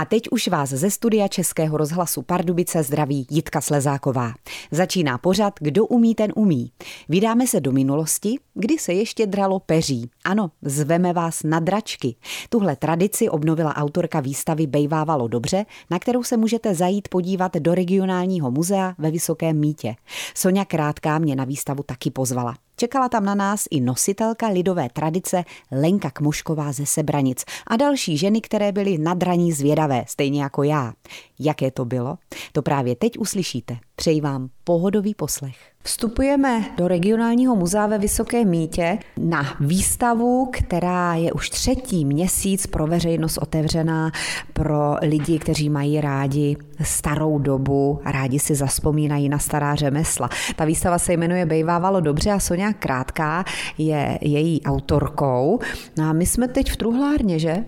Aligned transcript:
A 0.00 0.04
teď 0.04 0.28
už 0.30 0.48
vás 0.48 0.70
ze 0.70 0.90
studia 0.90 1.28
Českého 1.28 1.76
rozhlasu 1.76 2.22
Pardubice 2.22 2.82
zdraví 2.82 3.26
Jitka 3.30 3.60
Slezáková. 3.60 4.32
Začíná 4.70 5.18
pořad 5.18 5.54
Kdo 5.60 5.86
umí, 5.86 6.14
ten 6.14 6.32
umí. 6.36 6.72
Vydáme 7.08 7.46
se 7.46 7.60
do 7.60 7.72
minulosti, 7.72 8.36
kdy 8.54 8.78
se 8.78 8.92
ještě 8.92 9.26
dralo 9.26 9.60
peří. 9.60 10.10
Ano, 10.24 10.50
zveme 10.62 11.12
vás 11.12 11.42
na 11.42 11.60
dračky. 11.60 12.16
Tuhle 12.48 12.76
tradici 12.76 13.28
obnovila 13.28 13.76
autorka 13.76 14.20
výstavy 14.20 14.66
Bejvávalo 14.66 15.28
dobře, 15.28 15.66
na 15.90 15.98
kterou 15.98 16.22
se 16.22 16.36
můžete 16.36 16.74
zajít 16.74 17.08
podívat 17.08 17.56
do 17.56 17.74
regionálního 17.74 18.50
muzea 18.50 18.94
ve 18.98 19.10
Vysokém 19.10 19.58
mítě. 19.58 19.94
Sonja 20.34 20.64
Krátká 20.64 21.18
mě 21.18 21.36
na 21.36 21.44
výstavu 21.44 21.82
taky 21.82 22.10
pozvala. 22.10 22.54
Čekala 22.80 23.08
tam 23.08 23.24
na 23.24 23.34
nás 23.34 23.64
i 23.70 23.80
nositelka 23.80 24.48
lidové 24.48 24.88
tradice 24.92 25.44
Lenka 25.70 26.10
Kmušková 26.10 26.72
ze 26.72 26.86
Sebranic 26.86 27.44
a 27.66 27.76
další 27.76 28.16
ženy, 28.16 28.40
které 28.40 28.72
byly 28.72 28.98
nadraní 28.98 29.52
zvědavé, 29.52 30.04
stejně 30.08 30.42
jako 30.42 30.62
já. 30.62 30.92
Jaké 31.38 31.70
to 31.70 31.84
bylo? 31.84 32.18
To 32.52 32.62
právě 32.62 32.96
teď 32.96 33.18
uslyšíte. 33.18 33.78
Přeji 33.96 34.20
vám 34.20 34.48
pohodový 34.64 35.14
poslech. 35.14 35.56
Vstupujeme 35.84 36.64
do 36.76 36.88
regionálního 36.88 37.56
muzea 37.56 37.86
ve 37.86 37.98
Vysokém 37.98 38.48
mítě 38.48 38.98
na 39.16 39.56
výstavu, 39.60 40.48
která 40.52 41.14
je 41.14 41.32
už 41.32 41.50
třetí 41.50 42.04
měsíc 42.04 42.66
pro 42.66 42.86
veřejnost 42.86 43.38
otevřená 43.38 44.12
pro 44.52 44.96
lidi, 45.02 45.38
kteří 45.38 45.70
mají 45.70 46.00
rádi 46.00 46.56
starou 46.82 47.38
dobu 47.38 48.00
rádi 48.04 48.38
si 48.38 48.54
zaspomínají 48.54 49.28
na 49.28 49.38
stará 49.38 49.74
řemesla. 49.74 50.28
Ta 50.56 50.64
výstava 50.64 50.98
se 50.98 51.12
jmenuje 51.12 51.46
Bejvávalo 51.46 52.00
dobře 52.00 52.30
a 52.30 52.40
Sonja 52.40 52.72
Krátká 52.72 53.44
je 53.78 54.18
její 54.20 54.62
autorkou. 54.62 55.58
No 55.98 56.04
a 56.04 56.12
my 56.12 56.26
jsme 56.26 56.48
teď 56.48 56.72
v 56.72 56.76
truhlárně, 56.76 57.38
že? 57.38 57.64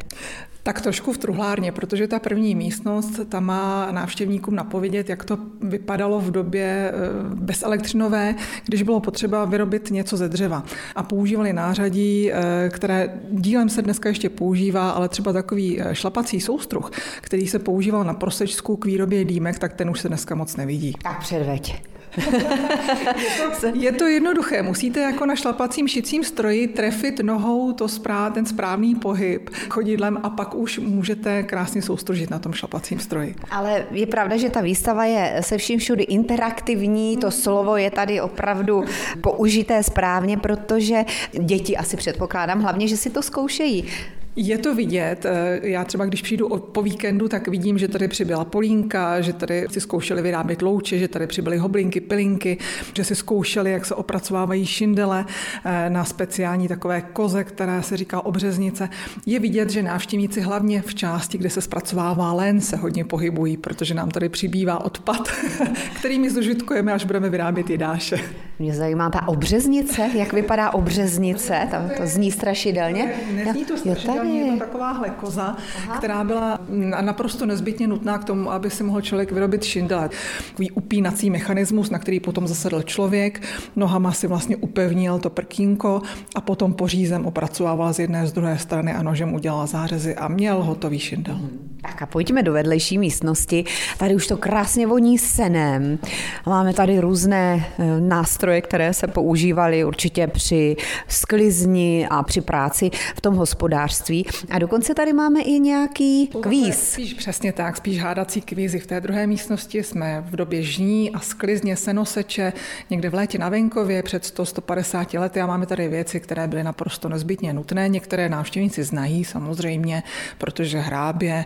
Tak 0.62 0.80
trošku 0.80 1.12
v 1.12 1.18
truhlárně, 1.18 1.72
protože 1.72 2.08
ta 2.08 2.18
první 2.18 2.54
místnost 2.54 3.20
tam 3.28 3.44
má 3.44 3.92
návštěvníkům 3.92 4.54
napovědět, 4.54 5.08
jak 5.08 5.24
to 5.24 5.38
vypadalo 5.60 6.20
v 6.20 6.30
době 6.30 6.92
eh, 6.94 7.34
bezelektřinové, 7.34 8.34
když 8.64 8.82
bylo 8.82 9.00
potřeba 9.00 9.44
vyrobit 9.44 9.90
něco 9.90 10.16
ze 10.16 10.28
dřeva. 10.28 10.64
A 10.94 11.02
používali 11.02 11.52
nářadí, 11.52 12.32
eh, 12.32 12.70
které 12.72 13.20
dílem 13.30 13.68
se 13.68 13.82
dneska 13.82 14.08
ještě 14.08 14.28
používá, 14.28 14.90
ale 14.90 15.08
třeba 15.08 15.32
takový 15.32 15.80
eh, 15.80 15.94
šlapací 15.94 16.40
soustruh, 16.40 16.90
který 17.20 17.46
se 17.46 17.58
používal 17.58 18.04
na 18.04 18.14
prosečsku 18.14 18.76
k 18.76 18.84
výrobě 18.84 19.24
dýmek, 19.24 19.58
tak 19.58 19.72
ten 19.72 19.90
už 19.90 20.00
se 20.00 20.08
dneska 20.08 20.34
moc 20.34 20.56
nevidí. 20.56 20.92
Tak 21.02 21.20
předveď 21.20 21.91
je, 22.16 22.22
to, 23.60 23.66
je 23.74 23.92
to 23.92 24.06
jednoduché. 24.06 24.62
Musíte 24.62 25.00
jako 25.00 25.26
na 25.26 25.36
šlapacím 25.36 25.88
šicím 25.88 26.24
stroji 26.24 26.68
trefit 26.68 27.20
nohou 27.20 27.72
to 27.72 27.88
správ, 27.88 28.32
ten 28.32 28.46
správný 28.46 28.94
pohyb 28.94 29.50
chodidlem 29.68 30.18
a 30.22 30.30
pak 30.30 30.54
už 30.54 30.78
můžete 30.78 31.42
krásně 31.42 31.82
soustružit 31.82 32.30
na 32.30 32.38
tom 32.38 32.52
šlapacím 32.52 33.00
stroji. 33.00 33.34
Ale 33.50 33.86
je 33.90 34.06
pravda, 34.06 34.36
že 34.36 34.50
ta 34.50 34.60
výstava 34.60 35.04
je 35.04 35.40
se 35.40 35.58
vším 35.58 35.78
všudy 35.78 36.02
interaktivní, 36.02 37.16
to 37.16 37.30
slovo 37.30 37.76
je 37.76 37.90
tady 37.90 38.20
opravdu 38.20 38.84
použité 39.20 39.82
správně, 39.82 40.36
protože 40.36 41.04
děti 41.40 41.76
asi 41.76 41.96
předpokládám 41.96 42.62
hlavně, 42.62 42.88
že 42.88 42.96
si 42.96 43.10
to 43.10 43.22
zkoušejí. 43.22 43.88
Je 44.36 44.58
to 44.58 44.74
vidět. 44.74 45.26
Eh, 45.26 45.60
já 45.62 45.84
třeba, 45.84 46.04
když 46.04 46.22
přijdu 46.22 46.48
po 46.48 46.82
víkendu, 46.82 47.28
tak 47.28 47.48
vidím, 47.48 47.78
že 47.78 47.88
tady 47.88 48.08
přibyla 48.08 48.44
polínka, 48.44 49.20
že 49.20 49.32
tady 49.32 49.66
si 49.70 49.80
zkoušeli 49.80 50.22
vyrábět 50.22 50.62
louče, 50.62 50.98
že 50.98 51.08
tady 51.08 51.26
přibyly 51.26 51.58
hoblinky, 51.58 52.00
pilinky, 52.00 52.58
že 52.96 53.04
si 53.04 53.14
zkoušeli, 53.14 53.72
jak 53.72 53.86
se 53.86 53.94
opracovávají 53.94 54.66
šindele 54.66 55.24
eh, 55.64 55.90
na 55.90 56.04
speciální 56.04 56.68
takové 56.68 57.00
koze, 57.00 57.44
které 57.44 57.82
se 57.82 57.96
říká 57.96 58.26
obřeznice. 58.26 58.88
Je 59.26 59.38
vidět, 59.38 59.70
že 59.70 59.82
návštěvníci 59.82 60.40
hlavně 60.40 60.82
v 60.82 60.94
části, 60.94 61.38
kde 61.38 61.50
se 61.50 61.60
zpracovává 61.60 62.32
len, 62.32 62.60
se 62.60 62.76
hodně 62.76 63.04
pohybují, 63.04 63.56
protože 63.56 63.94
nám 63.94 64.10
tady 64.10 64.28
přibývá 64.28 64.84
odpad, 64.84 65.28
kterými 65.98 66.30
zužitkujeme, 66.30 66.92
až 66.92 67.04
budeme 67.04 67.30
vyrábět 67.30 67.70
jedáše. 67.70 68.16
Mě 68.58 68.74
zajímá 68.74 69.10
ta 69.10 69.28
obřeznice, 69.28 70.10
jak 70.14 70.32
vypadá 70.32 70.70
obřeznice, 70.70 71.68
tam 71.70 71.90
to 71.96 72.06
zní 72.06 72.32
strašidelně. 72.32 73.14
Nezní 73.34 73.64
to 73.64 73.76
strašidelně, 73.76 74.21
je 74.22 74.52
to 74.52 74.58
takováhle 74.58 75.10
koza, 75.10 75.56
Aha. 75.76 75.96
která 75.98 76.24
byla 76.24 76.60
naprosto 77.00 77.46
nezbytně 77.46 77.86
nutná 77.86 78.18
k 78.18 78.24
tomu, 78.24 78.52
aby 78.52 78.70
si 78.70 78.84
mohl 78.84 79.00
člověk 79.00 79.32
vyrobit 79.32 79.64
šindel. 79.64 80.10
Takový 80.48 80.70
upínací 80.70 81.30
mechanismus, 81.30 81.90
na 81.90 81.98
který 81.98 82.20
potom 82.20 82.48
zasedl 82.48 82.82
člověk, 82.82 83.42
nohama 83.76 84.12
si 84.12 84.26
vlastně 84.26 84.56
upevnil 84.56 85.18
to 85.18 85.30
prkínko 85.30 86.02
a 86.34 86.40
potom 86.40 86.74
pořízem 86.74 87.26
opracovával 87.26 87.92
z 87.92 87.98
jedné 87.98 88.26
z 88.26 88.32
druhé 88.32 88.58
strany 88.58 88.94
a 88.94 89.02
nožem 89.02 89.34
udělal 89.34 89.66
zářezy 89.66 90.16
a 90.16 90.28
měl 90.28 90.62
hotový 90.62 90.98
šindel. 90.98 91.40
Tak 91.82 92.02
a 92.02 92.06
pojďme 92.06 92.42
do 92.42 92.52
vedlejší 92.52 92.98
místnosti. 92.98 93.64
Tady 93.98 94.14
už 94.14 94.26
to 94.26 94.36
krásně 94.36 94.86
voní 94.86 95.18
senem. 95.18 95.98
Máme 96.46 96.74
tady 96.74 97.00
různé 97.00 97.66
e, 97.78 98.00
nástroje, 98.00 98.60
které 98.60 98.94
se 98.94 99.06
používaly 99.06 99.84
určitě 99.84 100.26
při 100.26 100.76
sklizni 101.08 102.06
a 102.10 102.22
při 102.22 102.40
práci 102.40 102.90
v 103.16 103.20
tom 103.20 103.34
hospodářství 103.34 104.11
hádací. 104.18 104.46
A 104.50 104.58
dokonce 104.58 104.94
tady 104.94 105.12
máme 105.12 105.40
i 105.40 105.60
nějaký 105.60 106.26
kvíz. 106.26 106.92
Spíš 106.92 107.14
přesně 107.14 107.52
tak, 107.52 107.76
spíš 107.76 107.98
hádací 107.98 108.40
kvízy. 108.40 108.78
V 108.78 108.86
té 108.86 109.00
druhé 109.00 109.26
místnosti 109.26 109.82
jsme 109.82 110.24
v 110.26 110.36
době 110.36 110.62
žní 110.62 111.10
a 111.10 111.20
sklizně 111.20 111.76
senoseče 111.76 112.52
někde 112.90 113.10
v 113.10 113.14
létě 113.14 113.38
na 113.38 113.48
venkově 113.48 114.02
před 114.02 114.22
100-150 114.22 115.20
lety 115.20 115.40
a 115.40 115.46
máme 115.46 115.66
tady 115.66 115.88
věci, 115.88 116.20
které 116.20 116.48
byly 116.48 116.64
naprosto 116.64 117.08
nezbytně 117.08 117.52
nutné. 117.52 117.88
Některé 117.88 118.28
návštěvníci 118.28 118.84
znají 118.84 119.24
samozřejmě, 119.24 120.02
protože 120.38 120.78
hrábě 120.78 121.44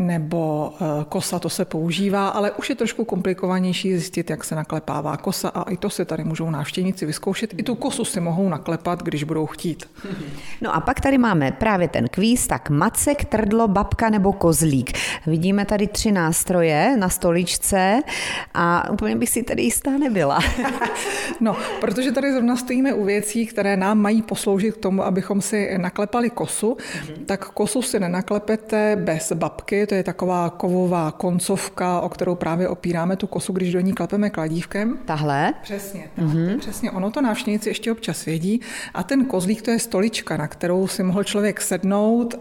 nebo 0.00 0.72
eh, 0.74 1.04
kosa 1.08 1.38
to 1.38 1.48
se 1.48 1.64
používá, 1.64 2.28
ale 2.28 2.50
už 2.50 2.70
je 2.70 2.76
trošku 2.76 3.04
komplikovanější 3.04 3.92
zjistit, 3.92 4.30
jak 4.30 4.44
se 4.44 4.54
naklepává 4.54 5.16
kosa 5.16 5.48
a 5.48 5.70
i 5.70 5.76
to 5.76 5.90
si 5.90 6.04
tady 6.04 6.24
můžou 6.24 6.50
návštěvníci 6.50 7.06
vyzkoušet. 7.06 7.54
I 7.56 7.62
tu 7.62 7.74
kosu 7.74 8.04
si 8.04 8.20
mohou 8.20 8.48
naklepat, 8.48 9.02
když 9.02 9.24
budou 9.24 9.46
chtít. 9.46 9.90
No 10.60 10.74
a 10.74 10.80
pak 10.80 11.00
tady 11.00 11.18
máme 11.18 11.52
právě 11.52 11.88
ten 11.88 12.01
kvíz, 12.08 12.46
tak 12.46 12.70
macek, 12.70 13.24
trdlo, 13.24 13.68
babka 13.68 14.10
nebo 14.10 14.32
kozlík. 14.32 14.98
Vidíme 15.26 15.64
tady 15.64 15.86
tři 15.86 16.12
nástroje 16.12 16.96
na 16.96 17.08
stoličce 17.08 18.00
a 18.54 18.90
úplně 18.90 19.16
bych 19.16 19.28
si 19.28 19.42
tady 19.42 19.62
jistá 19.62 19.90
nebyla. 19.90 20.38
no, 21.40 21.56
protože 21.80 22.12
tady 22.12 22.32
zrovna 22.32 22.56
stojíme 22.56 22.94
u 22.94 23.04
věcí, 23.04 23.46
které 23.46 23.76
nám 23.76 23.98
mají 23.98 24.22
posloužit 24.22 24.74
k 24.74 24.80
tomu, 24.80 25.04
abychom 25.04 25.40
si 25.40 25.78
naklepali 25.78 26.30
kosu, 26.30 26.76
mm-hmm. 26.76 27.24
tak 27.26 27.48
kosu 27.48 27.82
si 27.82 28.00
nenaklepete 28.00 28.96
bez 28.96 29.32
babky, 29.32 29.86
to 29.86 29.94
je 29.94 30.02
taková 30.02 30.50
kovová 30.50 31.10
koncovka, 31.10 32.00
o 32.00 32.08
kterou 32.08 32.34
právě 32.34 32.68
opíráme 32.68 33.16
tu 33.16 33.26
kosu, 33.26 33.52
když 33.52 33.72
do 33.72 33.80
ní 33.80 33.92
klepeme 33.92 34.30
kladívkem. 34.30 34.98
Tahle? 35.04 35.54
Přesně, 35.62 36.10
tak, 36.16 36.24
mm-hmm. 36.24 36.58
přesně. 36.58 36.90
Ono 36.90 37.10
to 37.10 37.20
návštěvníci 37.20 37.68
ještě 37.68 37.92
občas 37.92 38.24
vědí. 38.24 38.60
A 38.94 39.02
ten 39.02 39.24
kozlík 39.24 39.62
to 39.62 39.70
je 39.70 39.78
stolička, 39.78 40.36
na 40.36 40.48
kterou 40.48 40.86
si 40.86 41.02
mohl 41.02 41.24
člověk 41.24 41.60
sednout 41.60 41.91
sednout, 41.92 42.34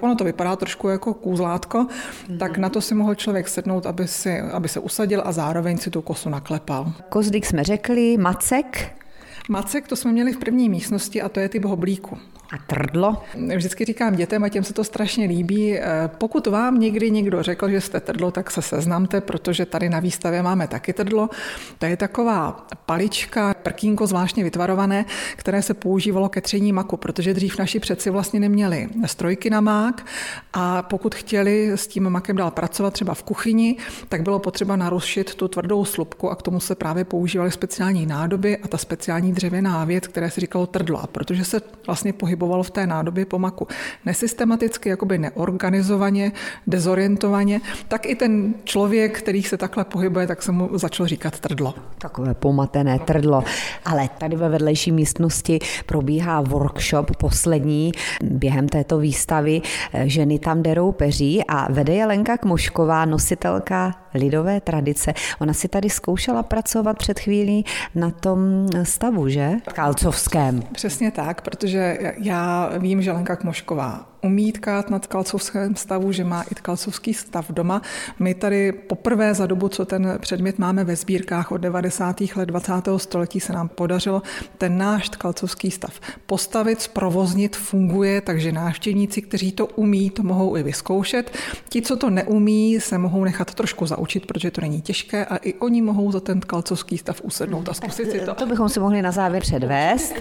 ono 0.00 0.14
to 0.14 0.24
vypadá 0.24 0.56
trošku 0.56 0.88
jako 0.88 1.14
kůzlátko, 1.14 1.78
mm-hmm. 1.78 2.38
tak 2.38 2.58
na 2.58 2.68
to 2.68 2.80
si 2.80 2.94
mohl 2.94 3.14
člověk 3.14 3.48
sednout, 3.48 3.86
aby, 3.86 4.08
si, 4.08 4.40
aby 4.40 4.68
se 4.68 4.80
usadil 4.80 5.22
a 5.24 5.32
zároveň 5.32 5.78
si 5.78 5.90
tu 5.90 6.02
kosu 6.02 6.28
naklepal. 6.28 6.92
Kozlík 7.08 7.46
jsme 7.46 7.64
řekli, 7.64 8.16
macek? 8.16 9.03
Macek 9.48 9.88
to 9.88 9.96
jsme 9.96 10.12
měli 10.12 10.32
v 10.32 10.38
první 10.38 10.68
místnosti 10.68 11.22
a 11.22 11.28
to 11.28 11.40
je 11.40 11.48
typ 11.48 11.64
hoblíku. 11.64 12.18
A 12.52 12.58
trdlo? 12.66 13.22
Vždycky 13.56 13.84
říkám 13.84 14.16
dětem 14.16 14.44
a 14.44 14.48
těm 14.48 14.64
se 14.64 14.74
to 14.74 14.84
strašně 14.84 15.26
líbí. 15.26 15.78
Eh, 15.78 16.10
pokud 16.18 16.46
vám 16.46 16.80
někdy 16.80 17.10
někdo 17.10 17.42
řekl, 17.42 17.68
že 17.68 17.80
jste 17.80 18.00
trdlo, 18.00 18.30
tak 18.30 18.50
se 18.50 18.62
seznamte, 18.62 19.20
protože 19.20 19.66
tady 19.66 19.88
na 19.88 20.00
výstavě 20.00 20.42
máme 20.42 20.68
taky 20.68 20.92
trdlo. 20.92 21.30
To 21.78 21.86
je 21.86 21.96
taková 21.96 22.66
palička, 22.86 23.54
prkínko 23.62 24.06
zvláštně 24.06 24.44
vytvarované, 24.44 25.04
které 25.36 25.62
se 25.62 25.74
používalo 25.74 26.28
ke 26.28 26.40
tření 26.40 26.72
maku, 26.72 26.96
protože 26.96 27.34
dřív 27.34 27.58
naši 27.58 27.80
předci 27.80 28.10
vlastně 28.10 28.40
neměli 28.40 28.88
strojky 29.06 29.50
na 29.50 29.60
mák 29.60 30.06
a 30.52 30.82
pokud 30.82 31.14
chtěli 31.14 31.72
s 31.74 31.86
tím 31.86 32.10
makem 32.10 32.36
dál 32.36 32.50
pracovat 32.50 32.92
třeba 32.92 33.14
v 33.14 33.22
kuchyni, 33.22 33.76
tak 34.08 34.22
bylo 34.22 34.38
potřeba 34.38 34.76
narušit 34.76 35.34
tu 35.34 35.48
tvrdou 35.48 35.84
slupku 35.84 36.30
a 36.30 36.36
k 36.36 36.42
tomu 36.42 36.60
se 36.60 36.74
právě 36.74 37.04
používaly 37.04 37.50
speciální 37.50 38.06
nádoby 38.06 38.58
a 38.58 38.68
ta 38.68 38.78
speciální 38.78 39.32
dřevěná 39.34 39.84
věc, 39.84 40.06
které 40.06 40.30
se 40.30 40.40
říkalo 40.40 40.66
trdlo. 40.66 41.02
A 41.02 41.06
protože 41.06 41.44
se 41.44 41.60
vlastně 41.86 42.12
pohybovalo 42.12 42.44
pohyboval 42.44 42.62
v 42.62 42.70
té 42.70 42.86
nádobě 42.86 43.24
po 43.26 43.38
maku 43.38 43.66
nesystematicky, 44.04 44.88
jakoby 44.88 45.18
neorganizovaně, 45.18 46.32
dezorientovaně, 46.66 47.60
tak 47.88 48.06
i 48.06 48.14
ten 48.14 48.54
člověk, 48.64 49.18
který 49.18 49.42
se 49.42 49.56
takhle 49.56 49.84
pohybuje, 49.84 50.26
tak 50.26 50.42
se 50.42 50.52
mu 50.52 50.78
začal 50.78 51.06
říkat 51.06 51.40
trdlo. 51.40 51.74
Takové 51.98 52.34
pomatené 52.34 52.98
trdlo. 52.98 53.44
Ale 53.84 54.08
tady 54.18 54.36
ve 54.36 54.48
vedlejší 54.48 54.92
místnosti 54.92 55.58
probíhá 55.86 56.40
workshop 56.40 57.16
poslední 57.16 57.92
během 58.22 58.68
této 58.68 58.98
výstavy. 58.98 59.62
Ženy 60.04 60.38
tam 60.38 60.62
derou 60.62 60.92
peří 60.92 61.44
a 61.48 61.72
vede 61.72 61.94
je 61.94 62.06
Lenka 62.06 62.36
Kmošková, 62.36 63.04
nositelka 63.04 64.03
lidové 64.14 64.60
tradice. 64.60 65.14
Ona 65.40 65.52
si 65.52 65.68
tady 65.68 65.90
zkoušela 65.90 66.42
pracovat 66.42 66.98
před 66.98 67.20
chvílí 67.20 67.64
na 67.94 68.10
tom 68.10 68.66
stavu, 68.82 69.28
že? 69.28 69.52
Kalcovském. 69.74 70.62
Přesně 70.72 71.10
tak, 71.10 71.40
protože 71.40 71.98
já 72.18 72.70
vím, 72.78 73.02
že 73.02 73.12
Lenka 73.12 73.36
Kmošková 73.36 74.13
umí 74.24 74.52
tkát 74.52 74.90
na 74.90 74.98
tkalcovském 74.98 75.76
stavu, 75.76 76.12
že 76.12 76.24
má 76.24 76.42
i 76.42 76.54
tkalcovský 76.54 77.14
stav 77.14 77.50
doma. 77.50 77.82
My 78.18 78.34
tady 78.34 78.72
poprvé 78.72 79.34
za 79.34 79.46
dobu, 79.46 79.68
co 79.68 79.84
ten 79.84 80.18
předmět 80.20 80.58
máme 80.58 80.84
ve 80.84 80.96
sbírkách 80.96 81.52
od 81.52 81.56
90. 81.56 82.20
let 82.36 82.46
20. 82.46 82.72
století, 82.96 83.40
se 83.40 83.52
nám 83.52 83.68
podařilo 83.68 84.22
ten 84.58 84.78
náš 84.78 85.08
tkalcovský 85.08 85.70
stav 85.70 86.00
postavit, 86.26 86.80
zprovoznit, 86.80 87.56
funguje, 87.56 88.20
takže 88.20 88.52
návštěvníci, 88.52 89.22
kteří 89.22 89.52
to 89.52 89.66
umí, 89.66 90.10
to 90.10 90.22
mohou 90.22 90.56
i 90.56 90.62
vyzkoušet. 90.62 91.32
Ti, 91.68 91.82
co 91.82 91.96
to 91.96 92.10
neumí, 92.10 92.80
se 92.80 92.98
mohou 92.98 93.24
nechat 93.24 93.54
trošku 93.54 93.86
zaučit, 93.86 94.26
protože 94.26 94.50
to 94.50 94.60
není 94.60 94.80
těžké 94.80 95.24
a 95.24 95.36
i 95.36 95.54
oni 95.54 95.82
mohou 95.82 96.12
za 96.12 96.20
ten 96.20 96.40
tkalcovský 96.40 96.98
stav 96.98 97.20
usednout 97.22 97.68
a 97.68 97.74
zkusit 97.74 98.10
si 98.10 98.20
to. 98.20 98.34
To 98.34 98.46
bychom 98.46 98.68
si 98.68 98.80
mohli 98.80 99.02
na 99.02 99.12
závěr 99.12 99.42
předvést. 99.42 100.14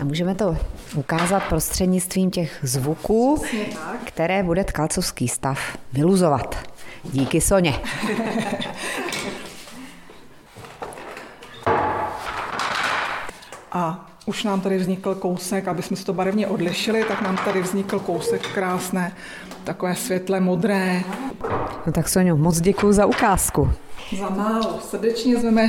A 0.00 0.04
můžeme 0.04 0.34
to 0.34 0.56
ukázat 0.94 1.42
prostřednictvím 1.48 2.30
těch 2.30 2.58
zvuků, 2.62 3.42
které 4.04 4.42
bude 4.42 4.64
tkalcovský 4.64 5.28
stav 5.28 5.78
vyluzovat. 5.92 6.56
Díky 7.04 7.40
Soně. 7.40 7.80
A 13.72 14.11
už 14.26 14.44
nám 14.44 14.60
tady 14.60 14.78
vznikl 14.78 15.14
kousek, 15.14 15.68
aby 15.68 15.82
jsme 15.82 15.96
se 15.96 16.04
to 16.04 16.12
barevně 16.12 16.46
odlišili, 16.46 17.04
tak 17.04 17.22
nám 17.22 17.36
tady 17.44 17.62
vznikl 17.62 17.98
kousek 17.98 18.46
krásné, 18.54 19.12
takové 19.64 19.94
světle 19.94 20.40
modré. 20.40 21.02
No 21.86 21.92
tak 21.92 22.08
Sonio, 22.08 22.36
moc 22.36 22.60
děkuji 22.60 22.92
za 22.92 23.06
ukázku. 23.06 23.70
Za 24.18 24.28
málo. 24.28 24.80
Srdečně 24.90 25.36
zveme 25.36 25.68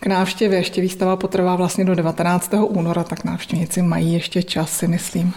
k 0.00 0.06
návštěvě. 0.06 0.58
Ještě 0.58 0.80
výstava 0.80 1.16
potrvá 1.16 1.56
vlastně 1.56 1.84
do 1.84 1.94
19. 1.94 2.50
února, 2.60 3.04
tak 3.04 3.24
návštěvníci 3.24 3.82
mají 3.82 4.12
ještě 4.12 4.42
čas, 4.42 4.70
si 4.70 4.88
myslím. 4.88 5.32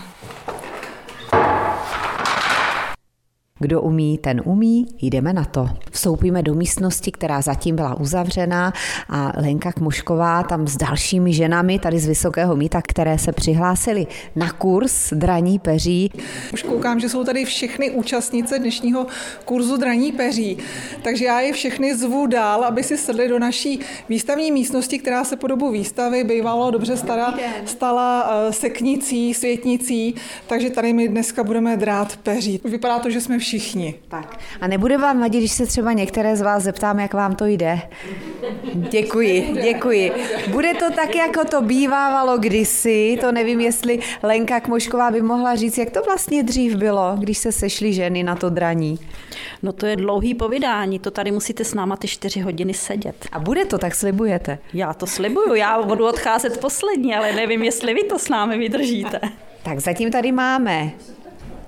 Kdo 3.59 3.81
umí, 3.81 4.17
ten 4.17 4.41
umí, 4.45 4.85
jdeme 5.01 5.33
na 5.33 5.45
to. 5.45 5.69
Vstoupíme 5.91 6.43
do 6.43 6.53
místnosti, 6.53 7.11
která 7.11 7.41
zatím 7.41 7.75
byla 7.75 7.99
uzavřená 7.99 8.73
a 9.09 9.31
Lenka 9.41 9.71
Kmošková 9.71 10.43
tam 10.43 10.67
s 10.67 10.77
dalšími 10.77 11.33
ženami 11.33 11.79
tady 11.79 11.99
z 11.99 12.07
Vysokého 12.07 12.55
míta, 12.55 12.81
které 12.81 13.17
se 13.17 13.31
přihlásily 13.31 14.07
na 14.35 14.51
kurz 14.51 15.13
draní 15.13 15.59
peří. 15.59 16.11
Už 16.53 16.63
koukám, 16.63 16.99
že 16.99 17.09
jsou 17.09 17.23
tady 17.23 17.45
všechny 17.45 17.91
účastnice 17.91 18.59
dnešního 18.59 19.07
kurzu 19.45 19.77
draní 19.77 20.11
peří, 20.11 20.57
takže 21.01 21.25
já 21.25 21.39
je 21.39 21.53
všechny 21.53 21.95
zvu 21.95 22.27
dál, 22.27 22.63
aby 22.63 22.83
si 22.83 22.97
sedli 22.97 23.27
do 23.27 23.39
naší 23.39 23.79
výstavní 24.09 24.51
místnosti, 24.51 24.99
která 24.99 25.23
se 25.23 25.35
po 25.35 25.47
dobu 25.47 25.71
výstavy 25.71 26.23
bývalo 26.23 26.71
dobře 26.71 26.97
stará, 26.97 27.33
stala 27.65 28.31
eh, 28.31 28.53
seknicí, 28.53 29.33
světnicí, 29.33 30.15
takže 30.47 30.69
tady 30.69 30.93
my 30.93 31.07
dneska 31.07 31.43
budeme 31.43 31.77
drát 31.77 32.17
peří. 32.17 32.61
Vypadá 32.63 32.99
to, 32.99 33.09
že 33.09 33.21
jsme 33.21 33.44
všichni. 33.45 33.95
Tak. 34.07 34.39
A 34.61 34.67
nebude 34.67 34.97
vám 34.97 35.19
vadit, 35.19 35.41
když 35.41 35.51
se 35.51 35.65
třeba 35.65 35.93
některé 35.93 36.35
z 36.35 36.41
vás 36.41 36.63
zeptám, 36.63 36.99
jak 36.99 37.13
vám 37.13 37.35
to 37.35 37.45
jde? 37.45 37.79
Děkuji, 38.73 39.53
děkuji. 39.63 40.11
Bude 40.51 40.73
to 40.73 40.91
tak, 40.95 41.15
jako 41.15 41.45
to 41.45 41.61
bývávalo 41.61 42.37
kdysi, 42.37 43.17
to 43.21 43.31
nevím, 43.31 43.59
jestli 43.61 43.99
Lenka 44.23 44.59
Kmošková 44.59 45.11
by 45.11 45.21
mohla 45.21 45.55
říct, 45.55 45.77
jak 45.77 45.89
to 45.89 46.01
vlastně 46.01 46.43
dřív 46.43 46.75
bylo, 46.75 47.15
když 47.19 47.37
se 47.37 47.51
sešly 47.51 47.93
ženy 47.93 48.23
na 48.23 48.35
to 48.35 48.49
draní. 48.49 48.99
No 49.63 49.71
to 49.73 49.85
je 49.85 49.95
dlouhý 49.95 50.33
povídání, 50.33 50.99
to 50.99 51.11
tady 51.11 51.31
musíte 51.31 51.63
s 51.63 51.73
náma 51.73 51.97
ty 51.97 52.07
čtyři 52.07 52.39
hodiny 52.39 52.73
sedět. 52.73 53.25
A 53.31 53.39
bude 53.39 53.65
to, 53.65 53.77
tak 53.77 53.95
slibujete? 53.95 54.57
Já 54.73 54.93
to 54.93 55.07
slibuju, 55.07 55.53
já 55.53 55.81
budu 55.81 56.07
odcházet 56.07 56.59
poslední, 56.59 57.15
ale 57.15 57.33
nevím, 57.33 57.63
jestli 57.63 57.93
vy 57.93 58.03
to 58.03 58.19
s 58.19 58.29
námi 58.29 58.57
vydržíte. 58.57 59.19
Tak 59.63 59.79
zatím 59.79 60.11
tady 60.11 60.31
máme 60.31 60.91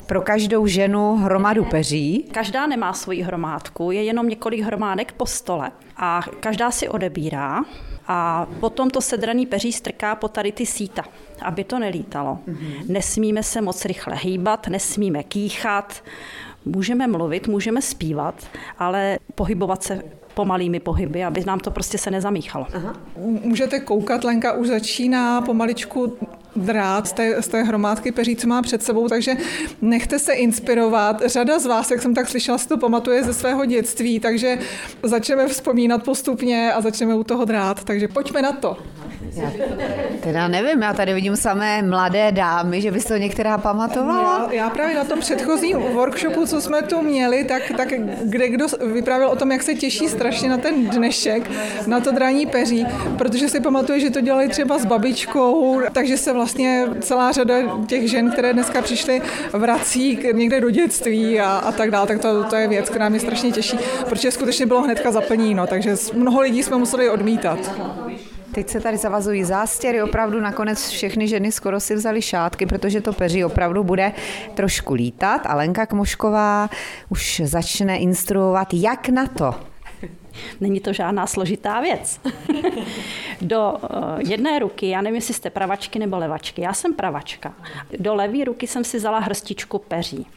pro 0.08 0.22
každou 0.22 0.68
ženu 0.68 1.16
hromadu 1.16 1.66
peří. 1.66 2.26
Každá 2.32 2.68
nemá 2.68 2.94
svoji 2.94 3.22
hromádku, 3.22 3.92
je 3.92 4.04
jenom 4.04 4.30
několik 4.30 4.62
hromádek 4.62 5.12
po 5.12 5.26
stole 5.26 5.72
a 5.98 6.22
každá 6.40 6.72
si 6.72 6.90
odebírá 6.90 7.62
a 8.08 8.48
potom 8.60 8.90
to 8.90 9.02
sedraný 9.02 9.46
peří 9.46 9.74
strká 9.74 10.16
po 10.16 10.28
tady 10.28 10.52
ty 10.52 10.66
síta, 10.66 11.04
aby 11.42 11.64
to 11.64 11.80
nelítalo. 11.80 12.40
Mm-hmm. 12.48 12.86
Nesmíme 12.88 13.44
se 13.44 13.62
moc 13.62 13.86
rychle 13.86 14.16
hýbat, 14.16 14.68
nesmíme 14.68 15.24
kýchat, 15.24 16.04
můžeme 16.66 17.08
mluvit, 17.08 17.48
můžeme 17.48 17.82
zpívat, 17.82 18.48
ale 18.80 19.20
pohybovat 19.36 19.84
se 19.84 20.04
pomalými 20.34 20.80
pohyby, 20.80 21.24
aby 21.24 21.44
nám 21.46 21.60
to 21.60 21.72
prostě 21.72 21.98
se 21.98 22.12
nezamíchalo. 22.12 22.68
Aha. 22.74 22.94
Můžete 23.44 23.80
koukat, 23.80 24.24
Lenka 24.24 24.54
už 24.54 24.68
začíná 24.68 25.42
pomaličku 25.42 26.18
drát 26.58 27.08
z 27.08 27.12
té, 27.14 27.42
z 27.42 27.48
té 27.48 27.64
hromádky 27.64 28.12
peří, 28.12 28.36
co 28.36 28.48
má 28.48 28.62
před 28.62 28.84
sebou, 28.84 29.08
takže 29.08 29.32
nechte 29.82 30.20
se 30.20 30.34
inspirovat. 30.34 31.22
Řada 31.26 31.60
z 31.60 31.66
vás, 31.66 31.92
jak 31.92 32.02
jsem 32.02 32.16
tak 32.16 32.30
slyšela, 32.30 32.58
si 32.58 32.68
to 32.68 32.78
pamatuje 32.78 33.24
ze 33.24 33.34
svého 33.34 33.66
dětství, 33.66 34.20
takže 34.20 34.60
začneme 35.04 35.48
vzpomínat 35.48 36.04
postupně 36.04 36.74
a 36.74 36.82
začneme 36.82 37.16
u 37.16 37.24
toho 37.24 37.46
drát, 37.46 37.84
takže 37.84 38.08
pojďme 38.08 38.42
na 38.42 38.52
to. 38.52 38.78
Teda 40.20 40.48
nevím, 40.48 40.82
já 40.82 40.94
tady 40.94 41.14
vidím 41.14 41.36
samé 41.36 41.82
mladé 41.82 42.32
dámy, 42.32 42.82
že 42.82 42.92
bys 42.92 43.06
to 43.06 43.18
některá 43.18 43.58
pamatovala. 43.58 44.48
Já, 44.52 44.54
já 44.54 44.70
právě 44.70 44.96
na 44.96 45.04
tom 45.04 45.20
předchozím 45.20 45.78
workshopu, 45.78 46.46
co 46.46 46.62
jsme 46.62 46.82
tu 46.82 47.02
měli, 47.02 47.44
tak, 47.44 47.62
tak 47.78 47.88
kde 48.24 48.50
kdo 48.50 48.66
vyprávěl 48.94 49.30
o 49.30 49.36
tom, 49.36 49.52
jak 49.52 49.64
se 49.64 49.76
těší 49.76 50.08
strašně 50.08 50.50
na 50.50 50.58
ten 50.58 50.88
dnešek, 50.88 51.52
na 51.88 52.00
to 52.00 52.12
draní 52.12 52.46
peří, 52.46 52.88
protože 53.18 53.50
si 53.50 53.60
pamatuje, 53.60 54.00
že 54.00 54.10
to 54.10 54.22
dělali 54.22 54.48
třeba 54.48 54.80
s 54.80 54.86
babičkou, 54.86 55.82
takže 55.94 56.18
se 56.18 56.34
vlastně 56.34 56.86
celá 57.02 57.32
řada 57.32 57.56
těch 57.88 58.10
žen, 58.10 58.32
které 58.32 58.54
dneska 58.54 58.82
přišly, 58.82 59.22
vrací 59.54 60.20
někde 60.34 60.62
do 60.62 60.70
dětství 60.70 61.40
a, 61.40 61.50
a 61.50 61.72
tak 61.72 61.92
dále, 61.92 62.08
tak 62.08 62.22
to, 62.22 62.44
to 62.44 62.56
je 62.56 62.68
věc, 62.68 62.90
která 62.90 63.10
mě 63.10 63.20
strašně 63.20 63.52
těší, 63.52 63.78
protože 64.10 64.32
skutečně 64.32 64.66
bylo 64.66 64.82
hnedka 64.82 65.12
zaplněno, 65.12 65.68
takže 65.68 65.96
mnoho 66.14 66.42
lidí 66.42 66.64
jsme 66.64 66.78
museli 66.78 67.10
odmítat. 67.10 67.60
Teď 68.58 68.70
se 68.70 68.80
tady 68.80 68.98
zavazují 68.98 69.44
zástěry, 69.44 70.02
opravdu 70.02 70.42
nakonec 70.42 70.90
všechny 70.90 71.28
ženy 71.28 71.52
skoro 71.52 71.80
si 71.80 71.96
vzali 71.96 72.22
šátky, 72.22 72.66
protože 72.66 73.02
to 73.02 73.14
peří 73.14 73.46
opravdu 73.46 73.84
bude 73.84 74.14
trošku 74.54 74.94
lítat. 74.94 75.42
A 75.46 75.56
Lenka 75.56 75.86
Kmošková 75.86 76.70
už 77.10 77.42
začne 77.46 77.98
instruovat, 77.98 78.68
jak 78.74 79.10
na 79.10 79.28
to. 79.28 79.56
Není 80.62 80.80
to 80.80 80.94
žádná 80.94 81.28
složitá 81.28 81.82
věc. 81.82 82.20
Do 83.42 83.74
eh, 83.84 83.88
jedné 84.28 84.60
ruky, 84.60 84.90
já 84.90 85.02
nevím, 85.02 85.16
jestli 85.16 85.34
jste 85.34 85.50
pravačky 85.50 86.00
nebo 86.00 86.18
levačky, 86.18 86.62
já 86.62 86.74
jsem 86.74 86.94
pravačka. 86.94 87.54
Do 88.00 88.16
levé 88.16 88.44
ruky 88.44 88.68
jsem 88.68 88.84
si 88.84 88.98
vzala 88.98 89.20
hrstičku 89.20 89.80
peří. 89.80 90.28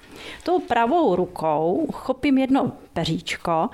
Tou 0.42 0.58
pravou 0.58 1.16
rukou 1.16 1.86
chopím 1.92 2.38
jedno 2.38 2.72
peříčko, 2.92 3.70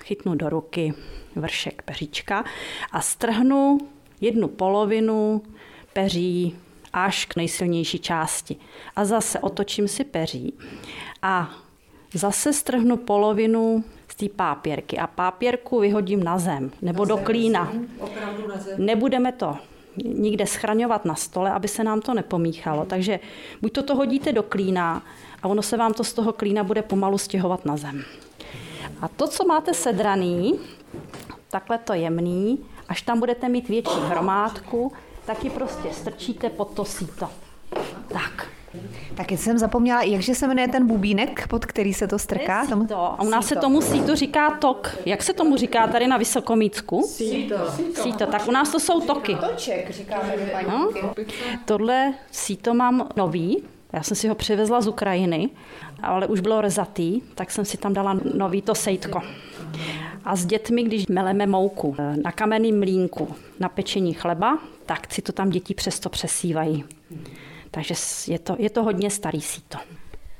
chytnu 0.00 0.34
do 0.34 0.48
ruky 0.48 0.94
vršek 1.36 1.82
peříčka 1.82 2.44
a 2.92 3.00
strhnu 3.00 3.78
jednu 4.20 4.48
polovinu 4.48 5.42
peří 5.92 6.56
až 6.92 7.24
k 7.24 7.36
nejsilnější 7.36 7.98
části. 7.98 8.56
A 8.96 9.04
zase 9.04 9.38
otočím 9.38 9.88
si 9.88 10.04
peří 10.04 10.54
a 11.22 11.50
zase 12.14 12.52
strhnu 12.52 12.96
polovinu 12.96 13.84
z 14.08 14.14
té 14.14 14.28
pápěrky 14.28 14.98
a 14.98 15.06
pápěrku 15.06 15.80
vyhodím 15.80 16.24
na 16.24 16.38
zem 16.38 16.70
nebo 16.82 17.04
do 17.04 17.16
klína. 17.16 17.72
Nebudeme 18.76 19.32
to 19.32 19.56
nikde 20.04 20.46
schraňovat 20.46 21.04
na 21.04 21.14
stole, 21.14 21.50
aby 21.50 21.68
se 21.68 21.84
nám 21.84 22.00
to 22.00 22.14
nepomíchalo. 22.14 22.84
Takže 22.84 23.20
buď 23.62 23.72
to, 23.72 23.82
to 23.82 23.94
hodíte 23.94 24.32
do 24.32 24.42
klína 24.42 25.02
a 25.42 25.48
ono 25.48 25.62
se 25.62 25.76
vám 25.76 25.94
to 25.94 26.04
z 26.04 26.12
toho 26.12 26.32
klína 26.32 26.64
bude 26.64 26.82
pomalu 26.82 27.18
stěhovat 27.18 27.64
na 27.64 27.76
zem. 27.76 28.04
A 29.00 29.08
to, 29.08 29.28
co 29.28 29.44
máte 29.44 29.74
sedraný, 29.74 30.58
takhle 31.50 31.78
to 31.78 31.92
jemný, 31.92 32.58
až 32.88 33.02
tam 33.02 33.18
budete 33.18 33.48
mít 33.48 33.68
větší 33.68 34.00
hromádku, 34.08 34.92
tak 35.26 35.44
ji 35.44 35.50
prostě 35.50 35.88
strčíte 35.92 36.50
pod 36.50 36.70
to 36.74 36.84
síto. 36.84 37.28
Tak. 38.08 38.48
Tak 39.14 39.30
jsem 39.30 39.58
zapomněla, 39.58 40.02
jakže 40.02 40.34
se 40.34 40.46
jmenuje 40.46 40.68
ten 40.68 40.86
bubínek, 40.86 41.48
pod 41.48 41.66
který 41.66 41.94
se 41.94 42.08
to 42.08 42.18
strká? 42.18 42.66
Tomu... 42.66 42.86
To. 42.86 42.96
A 42.96 43.22
u 43.22 43.28
nás 43.28 43.46
síto. 43.46 43.54
se 43.54 43.60
tomu 43.60 43.80
síto 43.80 44.16
říká 44.16 44.50
tok. 44.50 44.96
Jak 45.06 45.22
se 45.22 45.32
tomu 45.32 45.56
říká 45.56 45.86
tady 45.86 46.06
na 46.06 46.16
Vysokomícku? 46.16 47.02
Síto. 47.08 47.56
Síto. 47.94 48.26
Tak 48.26 48.48
u 48.48 48.50
nás 48.50 48.68
to 48.70 48.80
jsou 48.80 49.00
toky. 49.00 49.36
Toček, 49.50 49.90
říkáme 49.90 50.34
no? 50.68 50.90
Tohle 51.64 52.14
síto 52.30 52.74
mám 52.74 53.08
nový, 53.16 53.62
já 53.92 54.02
jsem 54.02 54.16
si 54.16 54.28
ho 54.28 54.34
přivezla 54.34 54.80
z 54.80 54.88
Ukrajiny, 54.88 55.50
ale 56.02 56.26
už 56.26 56.40
bylo 56.40 56.60
rezatý, 56.60 57.22
tak 57.34 57.50
jsem 57.50 57.64
si 57.64 57.76
tam 57.76 57.94
dala 57.94 58.16
nový 58.34 58.62
to 58.62 58.74
sejtko. 58.74 59.22
A 60.26 60.36
s 60.36 60.46
dětmi, 60.46 60.82
když 60.82 61.06
meleme 61.06 61.46
mouku 61.46 61.96
na 62.22 62.32
kamenným 62.32 62.78
mlínku 62.78 63.34
na 63.60 63.68
pečení 63.68 64.14
chleba, 64.14 64.58
tak 64.86 65.12
si 65.12 65.22
to 65.22 65.32
tam 65.32 65.50
děti 65.50 65.74
přesto 65.74 66.08
přesívají. 66.08 66.84
Takže 67.70 67.94
je 68.28 68.38
to, 68.38 68.56
je 68.58 68.70
to 68.70 68.82
hodně 68.82 69.10
starý 69.10 69.40
síto. 69.40 69.78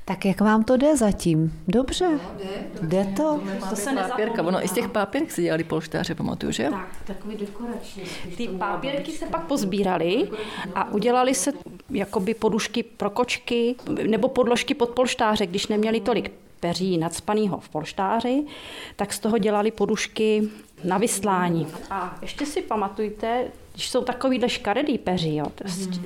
Tak 0.05 0.25
jak 0.25 0.41
vám 0.41 0.63
to 0.63 0.77
jde 0.77 0.97
zatím? 0.97 1.61
Dobře. 1.67 2.09
No, 2.09 2.19
jde. 2.37 2.87
jde 2.87 3.13
to? 3.15 3.41
To 3.69 3.75
se 3.75 3.91
pápěrka. 3.93 4.43
Ono 4.43 4.65
i 4.65 4.67
z 4.67 4.71
těch 4.71 4.89
pápěrek 4.89 5.31
se 5.31 5.41
dělali 5.41 5.63
polštáře, 5.63 6.15
pamatuju, 6.15 6.51
že 6.51 6.69
Tak, 6.69 6.87
takový 7.07 7.37
dekorační. 7.37 8.03
Ty 8.37 8.47
pápěrky 8.47 9.11
se 9.11 9.25
pak 9.25 9.47
pozbírali 9.47 10.29
a 10.75 10.91
udělali 10.91 11.35
se 11.35 11.51
jakoby 11.89 12.33
podušky 12.33 12.83
pro 12.83 13.09
kočky 13.09 13.75
nebo 14.07 14.27
podložky 14.27 14.73
pod 14.73 14.89
polštáře, 14.89 15.45
když 15.45 15.67
neměli 15.67 15.99
tolik 15.99 16.31
peří 16.59 16.97
nadspanýho 16.97 17.59
v 17.59 17.69
polštáři, 17.69 18.43
tak 18.95 19.13
z 19.13 19.19
toho 19.19 19.37
dělali 19.37 19.71
podušky 19.71 20.49
na 20.83 20.97
vyslání. 20.97 21.67
A 21.89 22.17
ještě 22.21 22.45
si 22.45 22.61
pamatujte, 22.61 23.45
když 23.73 23.89
jsou 23.89 24.03
takovýhle 24.03 24.49
škaredý 24.49 24.97
peří, 24.97 25.35
jo, 25.35 25.45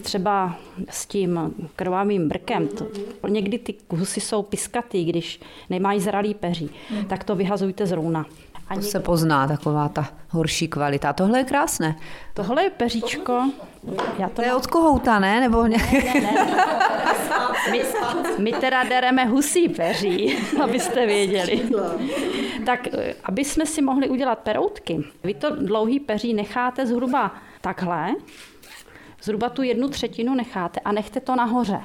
třeba 0.02 0.56
s 0.90 1.06
tím 1.06 1.54
krvavým 1.76 2.30
brkem, 2.30 2.68
to, 2.68 2.88
někdy 3.28 3.60
ty 3.60 3.74
kusy 3.74 4.20
jsou 4.20 4.44
piskatý, 4.44 5.06
když 5.06 5.40
nemají 5.70 6.00
zralý 6.00 6.34
peří, 6.34 6.70
tak 7.08 7.24
to 7.24 7.36
vyhazujte 7.36 7.86
z 7.86 7.92
růna. 8.76 8.86
To 8.86 8.92
se 8.92 9.00
pozná, 9.00 9.48
taková 9.48 9.90
ta 9.90 10.08
horší 10.30 10.68
kvalita. 10.68 11.14
Tohle 11.14 11.40
je 11.40 11.44
krásné. 11.44 11.96
Tohle 12.34 12.64
je 12.64 12.70
peříčko. 12.70 13.52
Já 14.20 14.30
to, 14.30 14.36
to 14.36 14.42
je 14.42 14.54
od 14.54 14.68
kohouta, 14.68 15.20
ne? 15.20 15.40
Nebo 15.42 15.64
ne, 15.64 15.78
ne, 15.94 16.22
ne. 16.22 16.48
My, 17.72 17.82
my 18.38 18.54
teda 18.54 18.84
dereme 18.84 19.26
husí 19.26 19.70
peří, 19.70 20.38
abyste 20.64 21.06
věděli. 21.06 21.70
Tak, 22.66 22.88
aby 23.24 23.46
jsme 23.46 23.66
si 23.66 23.82
mohli 23.82 24.10
udělat 24.10 24.40
peroutky, 24.40 25.04
vy 25.24 25.34
to 25.34 25.56
dlouhý 25.56 26.00
peří 26.00 26.34
necháte 26.34 26.88
zhruba 26.88 27.32
takhle, 27.62 28.16
zhruba 29.24 29.50
tu 29.50 29.62
jednu 29.62 29.90
třetinu 29.90 30.36
necháte 30.36 30.80
a 30.80 30.92
nechte 30.92 31.20
to 31.20 31.36
nahoře. 31.36 31.82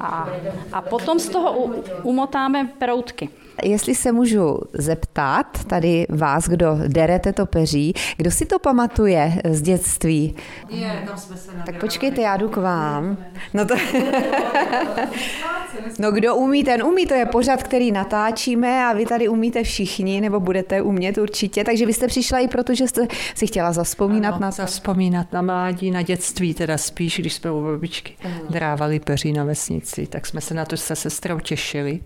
A, 0.00 0.28
a 0.72 0.80
potom 0.80 1.18
z 1.18 1.28
toho 1.28 1.58
u, 1.58 1.84
umotáme 2.02 2.68
peroutky. 2.78 3.28
Jestli 3.62 3.94
se 3.94 4.12
můžu 4.12 4.58
zeptat, 4.72 5.64
tady 5.64 6.06
vás, 6.08 6.48
kdo 6.48 6.78
derete 6.88 7.32
to 7.32 7.46
peří, 7.46 7.94
kdo 8.16 8.30
si 8.30 8.46
to 8.46 8.58
pamatuje 8.58 9.42
z 9.50 9.62
dětství? 9.62 10.36
Je, 10.68 11.02
tam 11.06 11.18
jsme 11.18 11.36
se 11.36 11.50
Tak 11.66 11.80
počkejte, 11.80 12.20
já 12.20 12.36
jdu 12.36 12.48
k 12.48 12.56
vám. 12.56 13.16
No, 13.54 13.66
to... 13.66 13.74
no 15.98 16.12
kdo 16.12 16.36
umí, 16.36 16.64
ten 16.64 16.82
umí, 16.82 17.06
to 17.06 17.14
je 17.14 17.26
pořad, 17.26 17.62
který 17.62 17.92
natáčíme 17.92 18.84
a 18.84 18.92
vy 18.92 19.06
tady 19.06 19.28
umíte 19.28 19.62
všichni, 19.62 20.20
nebo 20.20 20.40
budete 20.40 20.82
umět 20.82 21.18
určitě, 21.18 21.64
takže 21.64 21.86
vy 21.86 21.92
jste 21.92 22.06
přišla 22.06 22.38
i 22.38 22.48
proto, 22.48 22.74
že 22.74 22.88
jste 22.88 23.06
si 23.34 23.46
chtěla 23.46 23.72
zaspomínat 23.72 24.34
ano, 24.34 24.40
na 24.40 24.50
to. 24.50 24.56
zaspomínat 24.56 25.32
na 25.32 25.42
mládí, 25.42 25.90
na 25.90 26.02
dětství, 26.02 26.54
teda 26.54 26.78
spíš, 26.78 27.18
když 27.18 27.34
jsme 27.34 27.50
u 27.50 27.62
babičky 27.62 28.14
drávali 28.50 29.00
peří 29.00 29.32
na 29.32 29.44
vesnici, 29.44 30.06
tak 30.06 30.26
jsme 30.26 30.40
se 30.40 30.54
na 30.54 30.64
to 30.64 30.76
se 30.76 30.96
sestrou 30.96 31.40
těšili, 31.40 32.00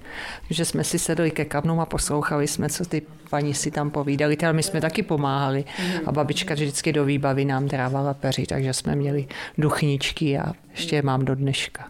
že 0.51 0.65
jsme 0.65 0.85
si 0.85 0.99
sedli 0.99 1.31
ke 1.31 1.45
kamnu 1.45 1.81
a 1.81 1.87
poslouchali 1.87 2.49
jsme, 2.49 2.69
co 2.69 2.85
ty 2.85 3.03
paní 3.31 3.55
si 3.55 3.71
tam 3.71 3.91
povídali. 3.91 4.37
Teda 4.37 4.53
my 4.53 4.63
jsme 4.63 4.81
taky 4.81 5.03
pomáhali 5.03 5.65
a 6.07 6.13
babička 6.13 6.55
vždycky 6.55 6.93
do 6.93 7.05
výbavy 7.05 7.45
nám 7.45 7.67
drávala 7.67 8.15
peři, 8.15 8.47
takže 8.47 8.73
jsme 8.73 8.97
měli 8.97 9.27
duchničky 9.59 10.39
a 10.39 10.53
ještě 10.71 10.97
je 10.97 11.03
mám 11.03 11.25
do 11.25 11.35
dneška. 11.35 11.89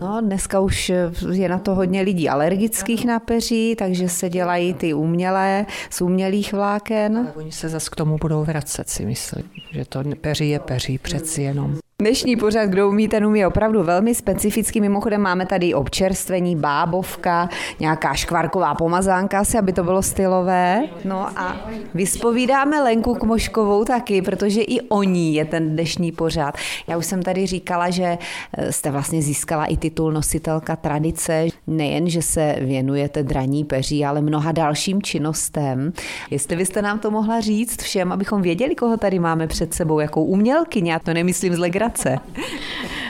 No, 0.00 0.20
dneska 0.20 0.60
už 0.60 0.92
je 1.32 1.48
na 1.48 1.58
to 1.58 1.74
hodně 1.74 2.02
lidí 2.02 2.28
alergických 2.28 3.04
na 3.04 3.20
peří, 3.20 3.76
takže 3.76 4.08
se 4.08 4.28
dělají 4.28 4.74
ty 4.74 4.94
umělé 4.94 5.66
z 5.90 6.00
umělých 6.00 6.52
vláken. 6.52 7.32
Oni 7.34 7.52
se 7.52 7.68
zase 7.68 7.90
k 7.90 7.96
tomu 7.96 8.16
budou 8.20 8.44
vracet, 8.44 8.90
si 8.90 9.06
myslím, 9.06 9.50
že 9.72 9.84
to 9.84 10.02
peří 10.20 10.48
je 10.48 10.58
peří 10.58 10.98
přeci 10.98 11.42
jenom. 11.42 11.78
Dnešní 12.00 12.36
pořad, 12.36 12.66
kdo 12.66 12.88
umí, 12.88 13.08
ten 13.08 13.26
umí 13.26 13.46
opravdu 13.46 13.82
velmi 13.82 14.14
specifický. 14.14 14.80
Mimochodem 14.80 15.20
máme 15.20 15.46
tady 15.46 15.74
občerstvení, 15.74 16.56
bábovka, 16.56 17.48
nějaká 17.80 18.14
škvarková 18.14 18.74
pomazánka, 18.74 19.38
asi, 19.38 19.58
aby 19.58 19.72
to 19.72 19.84
bylo 19.84 20.02
stylové. 20.02 20.82
No 21.04 21.38
a 21.38 21.56
vyspovídáme 21.94 22.82
Lenku 22.82 23.14
Kmoškovou 23.14 23.84
taky, 23.84 24.22
protože 24.22 24.62
i 24.62 24.80
o 24.80 25.02
ní 25.02 25.34
je 25.34 25.44
ten 25.44 25.70
dnešní 25.70 26.12
pořad. 26.12 26.54
Já 26.86 26.96
už 26.96 27.06
jsem 27.06 27.22
tady 27.22 27.46
říkala, 27.46 27.90
že 27.90 28.18
eh, 28.58 28.72
jste 28.72 28.90
vlastně 28.90 29.22
získala 29.22 29.64
i 29.64 29.76
titul 29.76 30.12
nositelka 30.12 30.76
tradice. 30.76 31.46
Nejen, 31.66 32.10
že 32.10 32.22
se 32.22 32.56
věnujete 32.60 33.22
draní 33.22 33.64
peří, 33.64 34.04
ale 34.04 34.20
mnoha 34.20 34.52
dalším 34.52 35.02
činnostem. 35.02 35.92
Jestli 36.30 36.56
byste 36.56 36.82
nám 36.82 36.98
to 36.98 37.10
mohla 37.10 37.40
říct 37.40 37.82
všem, 37.82 38.12
abychom 38.12 38.42
věděli, 38.42 38.74
koho 38.74 38.96
tady 38.96 39.18
máme 39.18 39.46
před 39.46 39.74
sebou, 39.74 39.98
jakou 39.98 40.24
umělkyně, 40.24 40.92
já 40.92 40.98
to 40.98 41.14
nemyslím 41.14 41.54
z 41.54 41.58
práce. 41.90 42.20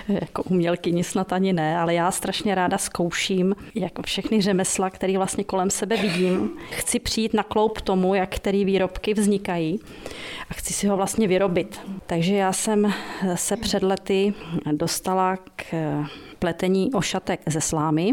jako 0.09 0.43
umělkyni 0.43 1.05
snad 1.05 1.33
ani 1.33 1.53
ne, 1.53 1.79
ale 1.79 1.95
já 1.95 2.11
strašně 2.11 2.55
ráda 2.55 2.79
zkouším 2.79 3.57
jako 3.75 4.03
všechny 4.03 4.41
řemesla, 4.41 4.91
které 4.91 5.17
vlastně 5.17 5.45
kolem 5.45 5.71
sebe 5.71 5.97
vidím. 5.97 6.51
Chci 6.71 6.99
přijít 6.99 7.35
na 7.35 7.43
kloup 7.43 7.81
tomu, 7.81 8.15
jak 8.15 8.37
které 8.37 8.65
výrobky 8.65 9.15
vznikají 9.15 9.81
a 10.51 10.55
chci 10.55 10.73
si 10.73 10.87
ho 10.87 10.97
vlastně 10.97 11.29
vyrobit. 11.29 11.81
Takže 12.07 12.35
já 12.35 12.53
jsem 12.53 12.93
se 13.35 13.57
před 13.57 13.83
lety 13.83 14.35
dostala 14.73 15.37
k 15.57 15.65
pletení 16.39 16.93
ošatek 16.93 17.41
ze 17.47 17.61
slámy 17.61 18.13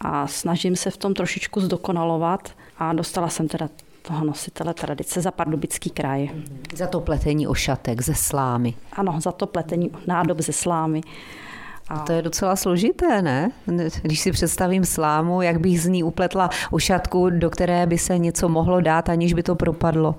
a 0.00 0.26
snažím 0.26 0.76
se 0.76 0.90
v 0.90 0.96
tom 0.96 1.14
trošičku 1.14 1.60
zdokonalovat 1.60 2.54
a 2.78 2.92
dostala 2.92 3.28
jsem 3.28 3.48
teda 3.48 3.68
toho 4.10 4.24
nositele 4.24 4.74
tradice 4.74 5.20
za 5.20 5.30
Pardubický 5.30 5.90
kraj. 5.90 6.28
Za 6.74 6.86
to 6.86 7.00
pletení 7.00 7.46
ošatek 7.46 8.02
ze 8.02 8.14
slámy. 8.14 8.74
Ano, 8.92 9.20
za 9.20 9.32
to 9.32 9.46
pletení 9.46 9.90
nádob 10.06 10.40
ze 10.40 10.52
slámy. 10.52 11.00
A 11.90 11.98
to 11.98 12.12
je 12.12 12.22
docela 12.22 12.56
složité, 12.56 13.22
ne? 13.22 13.50
Když 14.02 14.20
si 14.20 14.32
představím 14.32 14.84
slámu, 14.84 15.42
jak 15.42 15.60
bych 15.60 15.80
z 15.80 15.86
ní 15.86 16.02
upletla 16.02 16.50
ušatku, 16.70 17.30
do 17.30 17.50
které 17.50 17.86
by 17.86 17.98
se 17.98 18.18
něco 18.18 18.48
mohlo 18.48 18.80
dát, 18.80 19.08
aniž 19.08 19.32
by 19.32 19.42
to 19.42 19.54
propadlo. 19.54 20.14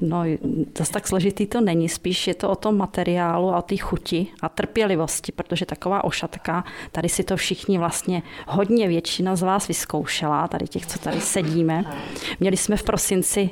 No, 0.00 0.22
zase 0.78 0.92
tak 0.92 1.08
složitý 1.08 1.46
to 1.46 1.60
není, 1.60 1.88
spíš 1.88 2.26
je 2.26 2.34
to 2.34 2.50
o 2.50 2.56
tom 2.56 2.76
materiálu 2.76 3.54
a 3.54 3.58
o 3.58 3.62
té 3.62 3.76
chuti 3.76 4.26
a 4.42 4.48
trpělivosti, 4.48 5.32
protože 5.32 5.66
taková 5.66 6.04
ošatka, 6.04 6.64
tady 6.92 7.08
si 7.08 7.24
to 7.24 7.36
všichni 7.36 7.78
vlastně 7.78 8.22
hodně 8.48 8.88
většina 8.88 9.36
z 9.36 9.42
vás 9.42 9.68
vyzkoušela, 9.68 10.48
tady 10.48 10.68
těch, 10.68 10.86
co 10.86 10.98
tady 10.98 11.20
sedíme. 11.20 11.84
Měli 12.40 12.56
jsme 12.56 12.76
v 12.76 12.82
prosinci 12.82 13.50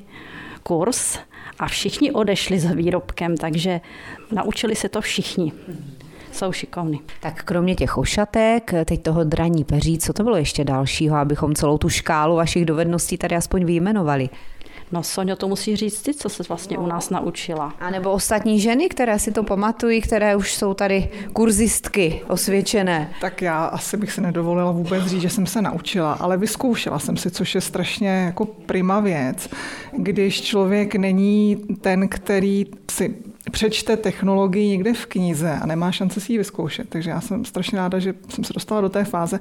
kurz 0.62 1.18
a 1.58 1.66
všichni 1.68 2.12
odešli 2.12 2.60
za 2.60 2.72
výrobkem, 2.72 3.36
takže 3.36 3.80
naučili 4.32 4.76
se 4.76 4.88
to 4.88 5.00
všichni 5.00 5.52
jsou 6.34 6.52
šikovní. 6.52 7.00
Tak 7.20 7.42
kromě 7.42 7.74
těch 7.74 7.98
ošatek, 7.98 8.74
teď 8.84 9.02
toho 9.02 9.24
draní 9.24 9.64
peří, 9.64 9.98
co 9.98 10.12
to 10.12 10.22
bylo 10.22 10.36
ještě 10.36 10.64
dalšího, 10.64 11.16
abychom 11.16 11.54
celou 11.54 11.78
tu 11.78 11.88
škálu 11.88 12.36
vašich 12.36 12.64
dovedností 12.64 13.18
tady 13.18 13.36
aspoň 13.36 13.64
vyjmenovali? 13.64 14.28
No 14.92 15.02
Sonio, 15.02 15.36
to 15.36 15.48
musí 15.48 15.76
říct 15.76 16.02
ty, 16.02 16.14
co 16.14 16.28
se 16.28 16.42
vlastně 16.48 16.78
u 16.78 16.86
nás 16.86 17.10
naučila. 17.10 17.74
A 17.80 17.90
nebo 17.90 18.12
ostatní 18.12 18.60
ženy, 18.60 18.88
které 18.88 19.18
si 19.18 19.32
to 19.32 19.42
pamatují, 19.42 20.00
které 20.00 20.36
už 20.36 20.54
jsou 20.54 20.74
tady 20.74 21.08
kurzistky 21.32 22.20
osvědčené. 22.28 23.10
Tak 23.20 23.42
já 23.42 23.64
asi 23.64 23.96
bych 23.96 24.12
si 24.12 24.20
nedovolila 24.20 24.70
vůbec 24.70 25.06
říct, 25.06 25.22
že 25.22 25.30
jsem 25.30 25.46
se 25.46 25.62
naučila, 25.62 26.12
ale 26.12 26.36
vyzkoušela 26.36 26.98
jsem 26.98 27.16
si, 27.16 27.30
což 27.30 27.54
je 27.54 27.60
strašně 27.60 28.08
jako 28.08 28.44
prima 28.44 29.00
věc, 29.00 29.48
když 29.92 30.42
člověk 30.42 30.94
není 30.94 31.56
ten, 31.80 32.08
který 32.08 32.66
si 32.90 33.14
přečte 33.50 33.96
technologii 33.96 34.68
někde 34.68 34.92
v 34.92 35.06
knize 35.06 35.58
a 35.62 35.66
nemá 35.66 35.92
šance 35.92 36.20
si 36.20 36.32
ji 36.32 36.38
vyzkoušet. 36.38 36.88
Takže 36.88 37.10
já 37.10 37.20
jsem 37.20 37.44
strašně 37.44 37.78
ráda, 37.78 37.98
že 37.98 38.14
jsem 38.28 38.44
se 38.44 38.52
dostala 38.52 38.80
do 38.80 38.88
té 38.88 39.04
fáze, 39.04 39.40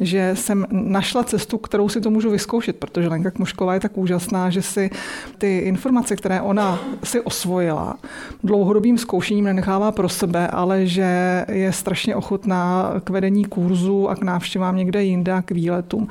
že 0.00 0.30
jsem 0.34 0.66
našla 0.70 1.24
cestu, 1.24 1.58
kterou 1.58 1.88
si 1.88 2.00
to 2.00 2.10
můžu 2.10 2.30
vyzkoušet, 2.30 2.76
protože 2.76 3.08
Lenka 3.08 3.30
Kmušková 3.30 3.74
je 3.74 3.80
tak 3.80 3.98
úžasná, 3.98 4.50
že 4.50 4.62
si 4.62 4.90
ty 5.38 5.58
informace, 5.58 6.16
které 6.16 6.40
ona 6.40 6.78
si 7.04 7.20
osvojila, 7.20 7.96
dlouhodobým 8.44 8.98
zkoušením 8.98 9.44
nenechává 9.44 9.92
pro 9.92 10.08
sebe, 10.08 10.48
ale 10.48 10.86
že 10.86 11.44
je 11.48 11.72
strašně 11.72 12.16
ochotná 12.16 12.92
k 13.04 13.10
vedení 13.10 13.44
kurzu 13.44 14.08
a 14.08 14.16
k 14.16 14.22
návštěvám 14.22 14.76
někde 14.76 15.04
jinde 15.04 15.32
a 15.32 15.42
k 15.42 15.50
výletům. 15.50 16.08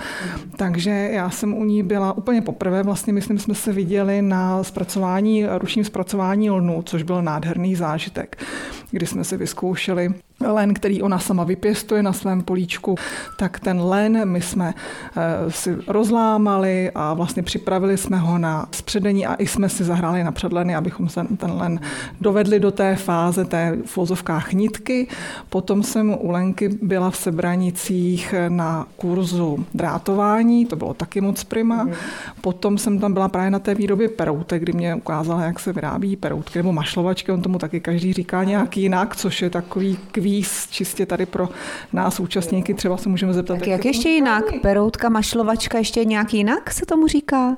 Takže 0.56 1.10
já 1.12 1.30
jsem 1.30 1.54
u 1.54 1.66
ní 1.66 1.84
byla 1.84 2.18
úplně 2.18 2.42
poprvé, 2.42 2.84
vlastně 2.84 3.14
myslím, 3.14 3.40
jsme 3.40 3.56
se 3.56 3.74
viděli 3.74 4.22
na 4.22 4.64
zpracování, 4.64 5.46
ručním 5.58 5.86
zpracování 5.86 6.50
lnu, 6.50 6.82
což 6.86 7.04
byl 7.04 7.22
nádherný 7.28 7.76
zážitek, 7.76 8.44
kdy 8.92 9.06
jsme 9.08 9.24
si 9.24 9.38
vyzkoušeli 9.38 10.14
len, 10.40 10.74
který 10.74 11.02
ona 11.02 11.20
sama 11.20 11.44
vypěstuje 11.44 12.04
na 12.04 12.14
svém 12.14 12.42
políčku, 12.42 12.96
tak 13.38 13.60
ten 13.60 13.82
len 13.82 14.30
my 14.30 14.42
jsme 14.42 14.74
eh, 15.18 15.52
si 15.52 15.78
rozlámali 15.88 16.92
a 16.96 17.14
vlastně 17.14 17.44
připravili 17.44 17.98
jsme 17.98 18.18
ho 18.18 18.38
na 18.38 18.68
spředení 18.72 19.26
a 19.26 19.34
i 19.34 19.48
jsme 19.48 19.70
si 19.70 19.84
zahráli 19.84 20.24
na 20.24 20.32
předleny, 20.32 20.76
abychom 20.76 21.10
se 21.10 21.24
ten 21.38 21.52
len 21.52 21.80
dovedli 22.22 22.60
do 22.60 22.72
té 22.72 22.96
fáze 22.96 23.46
té 23.46 23.78
v 23.86 23.98
vozovkách 23.98 24.54
nitky. 24.54 25.08
Potom 25.50 25.84
jsem 25.84 26.18
u 26.20 26.32
Lenky 26.32 26.70
byla 26.82 27.10
v 27.12 27.18
Sebranicích 27.18 28.36
na 28.50 28.88
kurzu 28.96 29.66
drátování, 29.74 30.66
to 30.66 30.76
bylo 30.76 30.94
taky 30.94 31.22
moc 31.22 31.44
prima. 31.44 31.84
Mhm. 31.84 31.94
Potom 32.42 32.78
jsem 32.78 33.00
tam 33.00 33.14
byla 33.14 33.30
právě 33.30 33.52
na 33.52 33.60
té 33.60 33.76
výrobě 33.76 34.10
peroutek, 34.10 34.62
kdy 34.62 34.74
mě 34.74 34.96
ukázala, 34.96 35.42
jak 35.42 35.60
se 35.60 35.74
vyrábí 35.74 36.16
peroutky 36.16 36.60
nebo 36.60 36.74
mašlovačky, 36.74 37.32
on 37.32 37.42
tomu 37.42 37.58
taky 37.58 37.80
každý 37.80 38.14
říká 38.14 38.44
nějak 38.44 38.68
nějak 38.68 38.78
jinak, 38.78 39.16
což 39.16 39.42
je 39.42 39.50
takový 39.50 39.98
kvíz 40.12 40.27
čistě 40.70 41.06
tady 41.06 41.26
pro 41.26 41.50
nás 41.94 42.20
účastníky. 42.20 42.74
Třeba 42.74 42.98
se 42.98 43.10
můžeme 43.10 43.34
zeptat. 43.34 43.60
Tak 43.60 43.68
jak 43.68 43.86
ještě 43.86 44.10
jinak? 44.10 44.44
Peroutka, 44.62 45.10
mašlovačka, 45.10 45.78
ještě 45.78 46.06
nějak 46.06 46.34
jinak 46.34 46.72
se 46.72 46.86
tomu 46.86 47.08
říká? 47.08 47.58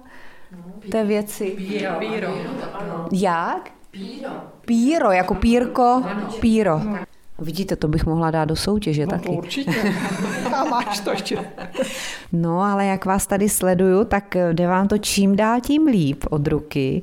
Té 0.92 1.04
věci. 1.04 1.46
Píro. 1.58 1.92
Píro. 2.00 2.34
Jak? 3.12 3.72
Píro. 3.92 4.30
Píro, 4.66 5.12
jako 5.12 5.36
pírko, 5.36 6.04
píro. 6.40 6.82
Vidíte, 7.42 7.76
to 7.76 7.88
bych 7.88 8.06
mohla 8.06 8.32
dát 8.32 8.46
do 8.46 8.56
soutěže 8.56 9.06
No, 9.06 9.12
taky. 9.12 9.30
určitě. 9.30 9.94
A 10.56 10.64
máš 10.64 11.00
to 11.00 11.12
ještě. 11.12 11.38
No, 12.32 12.62
ale 12.62 12.86
jak 12.86 13.06
vás 13.06 13.28
tady 13.28 13.50
sleduju, 13.50 14.04
tak 14.06 14.36
jde 14.54 14.68
vám 14.68 14.88
to 14.88 14.98
čím 14.98 15.36
dál 15.36 15.62
tím 15.62 15.88
líp 15.88 16.24
od 16.30 16.48
ruky. 16.48 17.02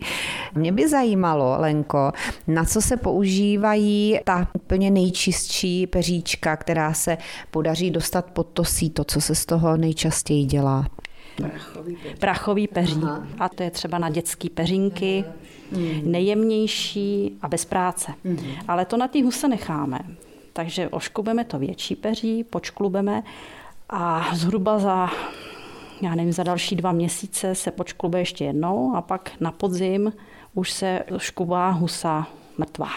Mě 0.55 0.73
by 0.73 0.88
zajímalo, 0.88 1.57
Lenko, 1.59 2.12
na 2.47 2.64
co 2.64 2.83
se 2.83 2.97
používají 2.97 4.19
ta 4.25 4.49
úplně 4.52 4.90
nejčistší 4.90 5.87
peříčka, 5.87 6.57
která 6.57 6.93
se 6.93 7.19
podaří 7.50 7.90
dostat 7.90 8.25
pod 8.31 8.47
to 8.47 8.64
síto, 8.64 9.05
co 9.05 9.21
se 9.21 9.35
z 9.35 9.47
toho 9.47 9.76
nejčastěji 9.76 10.45
dělá. 10.45 10.87
Prachový 12.19 12.69
peří. 12.69 13.00
A 13.38 13.49
to 13.49 13.62
je 13.62 13.71
třeba 13.71 13.99
na 13.99 14.09
dětský 14.11 14.50
peřinky, 14.50 15.25
nejjemnější 16.02 17.33
a 17.43 17.49
bez 17.49 17.64
práce. 17.64 18.12
Ale 18.69 18.85
to 18.85 18.97
na 18.97 19.09
ty 19.09 19.23
huse 19.23 19.49
necháme. 19.49 19.99
Takže 20.57 20.89
oškubeme 20.89 21.45
to 21.45 21.59
větší 21.59 21.97
peří, 21.97 22.45
počklubeme 22.45 23.23
a 23.91 24.27
zhruba 24.35 24.79
za, 24.79 25.11
já 26.03 26.15
nevím, 26.15 26.33
za 26.33 26.43
další 26.43 26.77
dva 26.77 26.93
měsíce 26.93 27.55
se 27.55 27.71
počklube 27.71 28.19
ještě 28.19 28.45
jednou 28.45 28.97
a 28.97 29.03
pak 29.03 29.31
na 29.41 29.53
podzim 29.53 30.13
už 30.55 30.73
se 30.73 31.03
škubá 31.17 31.71
husa 31.71 32.27
mrtvá. 32.59 32.89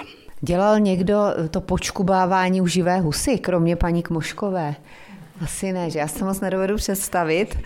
Dělal 0.42 0.80
někdo 0.80 1.20
to 1.52 1.62
počkubávání 1.62 2.62
u 2.62 2.68
živé 2.68 3.00
husy, 3.00 3.38
kromě 3.38 3.76
paní 3.76 4.04
Kmoškové? 4.04 4.76
Asi 5.44 5.72
ne, 5.74 5.90
že 5.90 6.00
já 6.00 6.08
to 6.08 6.26
moc 6.26 6.40
nedovedu 6.40 6.76
představit, 6.76 7.58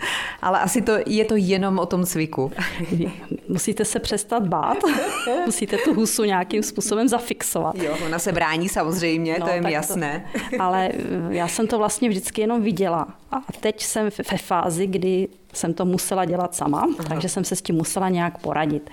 ale 0.42 0.60
asi 0.60 0.82
to, 0.82 0.92
je 1.06 1.24
to 1.24 1.36
jenom 1.36 1.78
o 1.78 1.86
tom 1.86 2.04
cviku. 2.04 2.52
Musíte 3.48 3.84
se 3.84 3.98
přestat 4.00 4.46
bát, 4.48 4.78
musíte 5.46 5.76
tu 5.78 5.94
husu 5.94 6.24
nějakým 6.24 6.62
způsobem 6.62 7.08
zafixovat. 7.08 7.74
Jo, 7.74 7.96
ona 8.06 8.18
se 8.18 8.32
brání 8.32 8.68
samozřejmě, 8.68 9.36
No, 9.40 9.46
to 9.46 9.52
je 9.52 9.60
mi 9.60 9.62
tak 9.62 9.70
to- 9.70 9.74
jasné. 9.74 10.26
Ale 10.58 10.88
eh, 10.92 10.98
já 11.34 11.48
jsem 11.48 11.66
to 11.66 11.78
vlastně 11.78 12.08
vždycky 12.08 12.40
jenom 12.40 12.62
viděla. 12.62 13.08
A 13.32 13.36
teď 13.60 13.82
jsem 13.82 14.08
ve 14.30 14.38
fázi, 14.38 14.86
kdy 14.86 15.28
jsem 15.52 15.74
to 15.74 15.84
musela 15.84 16.24
dělat 16.24 16.54
sama, 16.54 16.88
takže 17.08 17.28
jsem 17.28 17.44
se 17.44 17.56
s 17.56 17.62
tím 17.62 17.76
musela 17.76 18.08
nějak 18.08 18.38
poradit. 18.38 18.90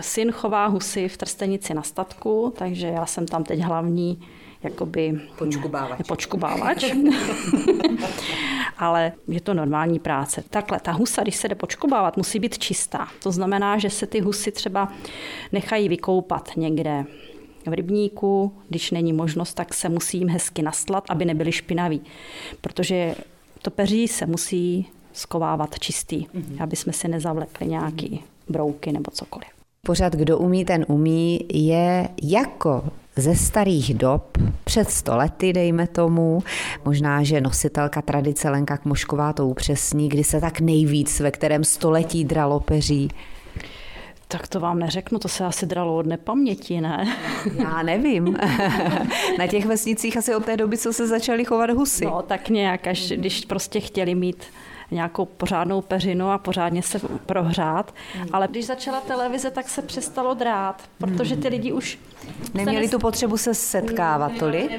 Syn 0.00 0.32
chová 0.32 0.66
husy 0.66 1.08
v 1.08 1.16
Trstenici 1.16 1.74
na 1.74 1.82
statku, 1.82 2.52
takže 2.58 2.86
já 2.86 3.06
jsem 3.06 3.26
tam 3.26 3.44
teď 3.44 3.60
hlavní 3.60 4.20
jakoby 4.62 5.20
Počkubávač. 5.38 6.06
počkubávač. 6.08 6.84
Ale 8.78 9.12
je 9.28 9.40
to 9.40 9.54
normální 9.54 9.98
práce. 9.98 10.44
Takhle, 10.50 10.80
ta 10.80 10.92
husa, 10.92 11.22
když 11.22 11.36
se 11.36 11.48
jde 11.48 11.54
počkubávat, 11.54 12.16
musí 12.16 12.38
být 12.38 12.58
čistá. 12.58 13.08
To 13.22 13.32
znamená, 13.32 13.78
že 13.78 13.90
se 13.90 14.06
ty 14.06 14.20
husy 14.20 14.52
třeba 14.52 14.92
nechají 15.52 15.88
vykoupat 15.88 16.50
někde 16.56 17.04
v 17.66 17.72
rybníku, 17.72 18.52
když 18.68 18.90
není 18.90 19.12
možnost, 19.12 19.54
tak 19.54 19.74
se 19.74 19.88
musí 19.88 20.18
jim 20.18 20.28
hezky 20.28 20.62
nastlat, 20.62 21.04
aby 21.08 21.24
nebyly 21.24 21.52
špinaví. 21.52 22.00
Protože 22.60 23.14
to 23.62 23.70
peří 23.70 24.08
se 24.08 24.26
musí 24.26 24.88
skovávat 25.12 25.78
čistý, 25.78 26.26
aby 26.60 26.76
jsme 26.76 26.92
si 26.92 27.08
nezavlekli 27.08 27.66
nějaký 27.66 28.24
brouky 28.48 28.92
nebo 28.92 29.10
cokoliv. 29.10 29.48
Pořád 29.86 30.12
kdo 30.12 30.38
umí, 30.38 30.64
ten 30.64 30.84
umí, 30.88 31.40
je 31.52 32.08
jako 32.22 32.84
ze 33.16 33.36
starých 33.36 33.94
dob, 33.94 34.38
před 34.64 34.90
stolety, 34.90 35.52
dejme 35.52 35.86
tomu. 35.86 36.42
Možná, 36.84 37.22
že 37.22 37.40
nositelka 37.40 38.02
tradice 38.02 38.50
Lenka 38.50 38.76
Kmošková 38.76 39.32
to 39.32 39.46
upřesní, 39.46 40.08
kdy 40.08 40.24
se 40.24 40.40
tak 40.40 40.60
nejvíc, 40.60 41.20
ve 41.20 41.30
kterém 41.30 41.64
století 41.64 42.24
dralo 42.24 42.60
peří. 42.60 43.08
Tak 44.28 44.48
to 44.48 44.60
vám 44.60 44.78
neřeknu, 44.78 45.18
to 45.18 45.28
se 45.28 45.44
asi 45.44 45.66
dralo 45.66 45.96
od 45.96 46.06
nepaměti, 46.06 46.80
ne? 46.80 47.16
Já 47.58 47.82
nevím. 47.82 48.36
Na 49.38 49.46
těch 49.46 49.66
vesnicích 49.66 50.16
asi 50.16 50.34
od 50.34 50.44
té 50.44 50.56
doby, 50.56 50.78
co 50.78 50.92
se 50.92 51.06
začaly 51.06 51.44
chovat 51.44 51.70
husy. 51.70 52.04
No, 52.04 52.22
tak 52.22 52.48
nějak, 52.48 52.86
až 52.86 53.08
když 53.12 53.44
prostě 53.44 53.80
chtěli 53.80 54.14
mít 54.14 54.44
nějakou 54.90 55.24
pořádnou 55.24 55.80
peřinu 55.80 56.30
a 56.30 56.38
pořádně 56.38 56.82
se 56.82 57.00
prohřát. 57.26 57.94
Ale 58.32 58.48
když 58.50 58.66
začala 58.66 59.00
televize, 59.00 59.50
tak 59.50 59.68
se 59.68 59.82
přestalo 59.82 60.34
drát, 60.34 60.82
protože 60.98 61.36
ty 61.36 61.48
lidi 61.48 61.72
už... 61.72 61.98
Neměli 62.54 62.86
nes- 62.86 62.90
tu 62.90 62.98
potřebu 62.98 63.36
se 63.36 63.54
setkávat 63.54 64.32
tolik? 64.38 64.70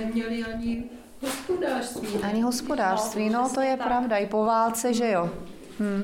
Neměli 0.00 0.44
ani 0.44 0.82
hospodářství. 1.22 2.08
Ani 2.22 2.40
hospodářství, 2.42 3.30
no 3.30 3.48
to 3.54 3.60
je 3.60 3.76
pravda, 3.76 4.16
i 4.16 4.26
po 4.26 4.44
válce, 4.44 4.94
že 4.94 5.10
jo, 5.10 5.30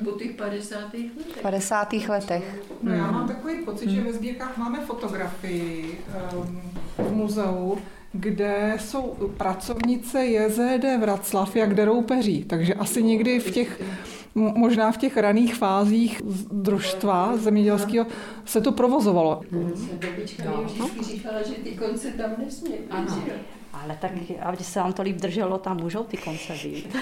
Po 0.03 0.11
těch 0.11 0.31
50. 0.31 0.93
letech. 0.93 1.11
v 1.37 1.41
50. 1.41 1.93
letech. 1.93 2.61
No, 2.81 2.93
já 2.93 3.11
mám 3.11 3.27
takový 3.27 3.65
pocit, 3.65 3.89
že 3.89 4.01
ve 4.01 4.13
sbírkách 4.13 4.57
máme 4.57 4.85
fotografii 4.85 5.99
um, 6.33 6.61
v 6.97 7.11
muzeu, 7.11 7.77
kde 8.13 8.77
jsou 8.79 9.31
pracovnice 9.37 10.25
JZD 10.25 10.99
Vraclav, 10.99 11.55
jak 11.55 11.73
derou 11.73 12.01
peří. 12.01 12.43
Takže 12.43 12.73
asi 12.73 13.03
někdy 13.03 13.39
v 13.39 13.51
těch, 13.51 13.81
možná 14.35 14.91
v 14.91 14.97
těch 14.97 15.17
raných 15.17 15.55
fázích 15.55 16.21
družstva 16.51 17.37
zemědělského 17.37 18.05
se 18.45 18.61
to 18.61 18.71
provozovalo. 18.71 19.41
Babička 19.51 20.43
mi 20.57 20.65
vždycky 20.65 21.03
říkala, 21.03 21.41
že 21.41 21.53
ty 21.53 21.71
konce 21.71 22.11
tam 22.11 22.31
nesmí. 22.37 22.71
být. 22.71 23.60
Ale 23.73 23.97
tak, 24.01 24.11
aby 24.41 24.57
se 24.57 24.79
vám 24.79 24.93
to 24.93 25.01
líp 25.01 25.15
drželo, 25.17 25.57
tam 25.57 25.77
můžou 25.77 26.03
ty 26.03 26.17
konce 26.17 26.53
být. 26.63 26.97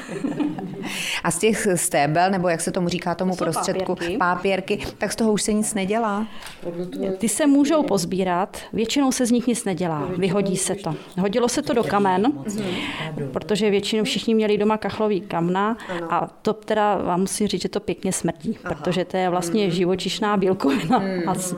A 1.24 1.32
z 1.32 1.38
těch 1.40 1.68
stébel, 1.76 2.32
nebo 2.32 2.50
jak 2.50 2.62
se 2.62 2.72
tomu 2.72 2.90
říká 2.90 3.16
tomu 3.16 3.32
To 3.36 3.44
prostředku, 3.44 3.96
pápěrky. 3.96 4.18
pápěrky, 4.18 4.80
tak 4.98 5.12
z 5.12 5.16
toho 5.16 5.32
už 5.34 5.42
se 5.42 5.54
nic 5.54 5.74
nedělá. 5.74 6.28
Ty 7.18 7.30
se 7.30 7.48
můžou 7.48 7.84
pozbírat, 7.84 8.58
většinou 8.74 9.12
se 9.12 9.26
z 9.26 9.32
nich 9.32 9.48
nic 9.48 9.66
nedělá, 9.66 10.10
vyhodí 10.18 10.58
se 10.58 10.76
to. 10.76 10.96
Hodilo 11.20 11.50
se 11.50 11.62
to 11.62 11.74
do 11.74 11.84
kamen, 11.84 12.34
protože 13.34 13.70
většinou 13.70 14.04
všichni 14.04 14.36
měli 14.36 14.58
doma 14.58 14.78
kachlový 14.78 15.22
kamna 15.22 15.78
a 16.10 16.28
to 16.42 16.54
teda 16.54 16.96
vám 16.98 17.20
musím 17.20 17.48
říct, 17.48 17.62
že 17.62 17.70
to 17.70 17.80
pěkně 17.80 18.14
smrdí, 18.14 18.58
protože 18.62 19.06
to 19.06 19.18
je 19.18 19.30
vlastně 19.30 19.70
živočišná 19.70 20.38
bílkovina. 20.38 21.02
A 21.28 21.36
s- 21.36 21.56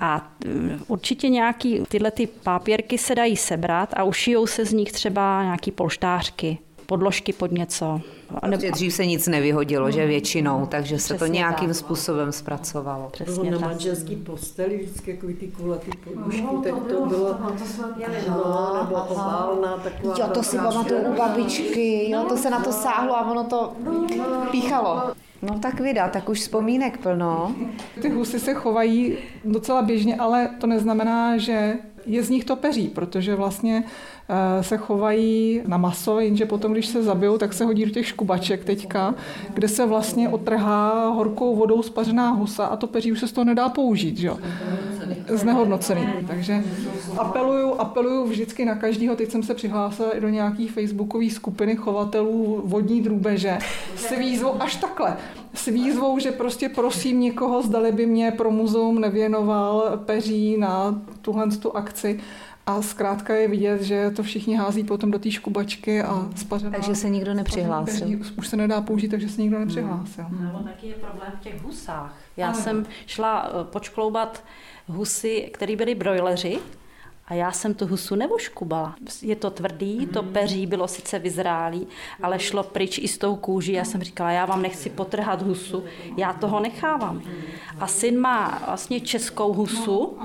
A 0.00 0.30
mm, 0.46 0.80
určitě 0.88 1.28
nějaký 1.28 1.80
tyhle 1.88 2.10
ty 2.10 2.26
pápěrky 2.26 2.98
se 2.98 3.14
dají 3.14 3.36
sebrat 3.36 3.94
a 3.96 4.04
ušijou 4.04 4.46
se 4.46 4.64
z 4.64 4.72
nich 4.72 4.92
třeba 4.92 5.42
nějaký 5.42 5.70
polštářky, 5.70 6.58
podložky 6.86 7.32
pod 7.32 7.52
něco. 7.52 8.00
Protože 8.40 8.70
dřív 8.70 8.94
se 8.94 9.06
nic 9.06 9.26
nevyhodilo, 9.26 9.90
že 9.90 10.06
většinou, 10.06 10.66
takže 10.66 10.98
se 10.98 11.14
to 11.14 11.26
nějakým 11.26 11.68
tak. 11.68 11.76
způsobem 11.76 12.32
zpracovalo. 12.32 12.98
Bylo 12.98 13.10
Přesně 13.10 13.50
na 13.50 13.58
tak. 13.58 13.68
manželský 13.68 14.16
posteli 14.16 14.76
vždycky 14.76 15.10
jako 15.10 15.26
ty 15.26 15.46
kulatý 15.46 15.90
podmužky, 16.04 16.46
tak 16.64 16.74
to 16.90 17.06
bylo 17.06 17.30
aha, 17.34 17.52
nebo 18.82 18.96
oválná 18.96 19.76
taková. 19.76 20.14
Jo, 20.18 20.26
to 20.34 20.42
si 20.42 20.56
pamatuju 20.56 21.00
u 21.00 21.16
babičky, 21.16 22.10
jo, 22.10 22.24
to 22.28 22.36
se 22.36 22.50
na 22.50 22.60
to 22.60 22.72
sáhlo 22.72 23.16
a 23.16 23.30
ono 23.30 23.44
to 23.44 23.72
píchalo. 24.50 25.02
No 25.42 25.58
tak 25.58 25.80
vida, 25.80 26.08
tak 26.08 26.28
už 26.28 26.40
vzpomínek 26.40 26.98
plno. 26.98 27.54
Ty 28.02 28.08
husy 28.08 28.40
se 28.40 28.54
chovají 28.54 29.16
docela 29.44 29.82
běžně, 29.82 30.16
ale 30.16 30.50
to 30.60 30.66
neznamená, 30.66 31.36
že 31.36 31.74
je 32.06 32.22
z 32.22 32.30
nich 32.30 32.44
to 32.44 32.56
peří, 32.56 32.88
protože 32.88 33.34
vlastně 33.34 33.84
eh, 34.28 34.62
se 34.62 34.76
chovají 34.76 35.62
na 35.66 35.76
maso, 35.76 36.20
jenže 36.20 36.46
potom, 36.46 36.72
když 36.72 36.86
se 36.86 37.02
zabijou, 37.02 37.38
tak 37.38 37.52
se 37.52 37.64
hodí 37.64 37.84
do 37.84 37.90
těch 37.90 38.06
škubaček 38.06 38.64
teďka, 38.64 39.14
kde 39.54 39.68
se 39.68 39.86
vlastně 39.86 40.28
otrhá 40.28 41.08
horkou 41.08 41.56
vodou 41.56 41.82
spařená 41.82 42.30
husa 42.30 42.66
a 42.66 42.76
to 42.76 42.86
peří 42.86 43.12
už 43.12 43.20
se 43.20 43.28
z 43.28 43.32
toho 43.32 43.44
nedá 43.44 43.68
použít, 43.68 44.18
že 44.18 44.26
jo? 44.26 44.38
Znehodnocený. 45.28 46.06
Takže 46.26 46.64
apeluju, 47.18 47.74
apeluju 47.74 48.24
vždycky 48.24 48.64
na 48.64 48.74
každého, 48.74 49.16
teď 49.16 49.30
jsem 49.30 49.42
se 49.42 49.54
přihlásila 49.54 50.16
i 50.16 50.20
do 50.20 50.28
nějaký 50.28 50.68
facebookové 50.68 51.30
skupiny 51.30 51.76
chovatelů 51.76 52.62
vodní 52.64 53.02
drůbeže 53.02 53.58
s 53.96 54.18
výzvou 54.18 54.62
až 54.62 54.76
takhle, 54.76 55.16
s 55.54 55.66
výzvou, 55.66 56.18
že 56.18 56.30
prostě 56.30 56.68
prosím 56.68 57.20
někoho, 57.20 57.62
zdali 57.62 57.92
by 57.92 58.06
mě 58.06 58.30
pro 58.30 58.50
muzeum 58.50 59.00
nevěnoval 59.00 60.00
peří 60.04 60.56
na 60.56 61.02
tuhle 61.22 61.46
tu 61.46 61.76
akci. 61.76 62.20
A 62.68 62.82
zkrátka 62.82 63.34
je 63.34 63.48
vidět, 63.48 63.82
že 63.82 64.10
to 64.10 64.22
všichni 64.22 64.56
hází 64.56 64.84
potom 64.84 65.10
do 65.10 65.18
té 65.18 65.30
škubačky 65.30 66.02
a 66.02 66.28
spařená. 66.36 66.70
Takže 66.70 66.94
se 66.94 67.10
nikdo 67.10 67.34
nepřihlásil. 67.34 68.08
peří 68.18 68.32
Už 68.38 68.48
se 68.48 68.56
nedá 68.56 68.80
použít, 68.80 69.08
takže 69.08 69.28
se 69.28 69.42
nikdo 69.42 69.58
nepřihlásil. 69.58 70.24
Nebo 70.40 70.58
taky 70.58 70.86
je 70.86 70.94
problém 70.94 71.32
v 71.40 71.44
těch 71.44 71.62
husách. 71.62 72.14
Já 72.36 72.52
jsem 72.52 72.86
šla 73.06 73.48
eh, 73.48 73.64
počkloubat 73.64 74.44
husy, 74.86 75.50
které 75.52 75.76
byly 75.76 75.94
brojleři, 75.94 76.58
a 77.26 77.34
já 77.34 77.52
jsem 77.52 77.74
tu 77.74 77.86
husu 77.86 78.14
nevoškubala. 78.14 78.94
Je 79.22 79.36
to 79.36 79.50
tvrdý, 79.50 80.06
to 80.06 80.22
peří 80.22 80.66
bylo 80.66 80.88
sice 80.88 81.18
vyzrálý, 81.18 81.86
ale 82.22 82.38
šlo 82.38 82.62
pryč 82.62 82.98
i 82.98 83.08
s 83.08 83.18
tou 83.18 83.36
kůží. 83.36 83.72
Já 83.72 83.84
jsem 83.84 84.02
říkala, 84.02 84.30
já 84.30 84.46
vám 84.46 84.62
nechci 84.62 84.90
potrhat 84.90 85.42
husu, 85.42 85.84
já 86.16 86.32
toho 86.32 86.60
nechávám. 86.60 87.22
A 87.80 87.86
syn 87.86 88.18
má 88.18 88.62
vlastně 88.66 89.00
českou 89.00 89.52
husu 89.52 90.18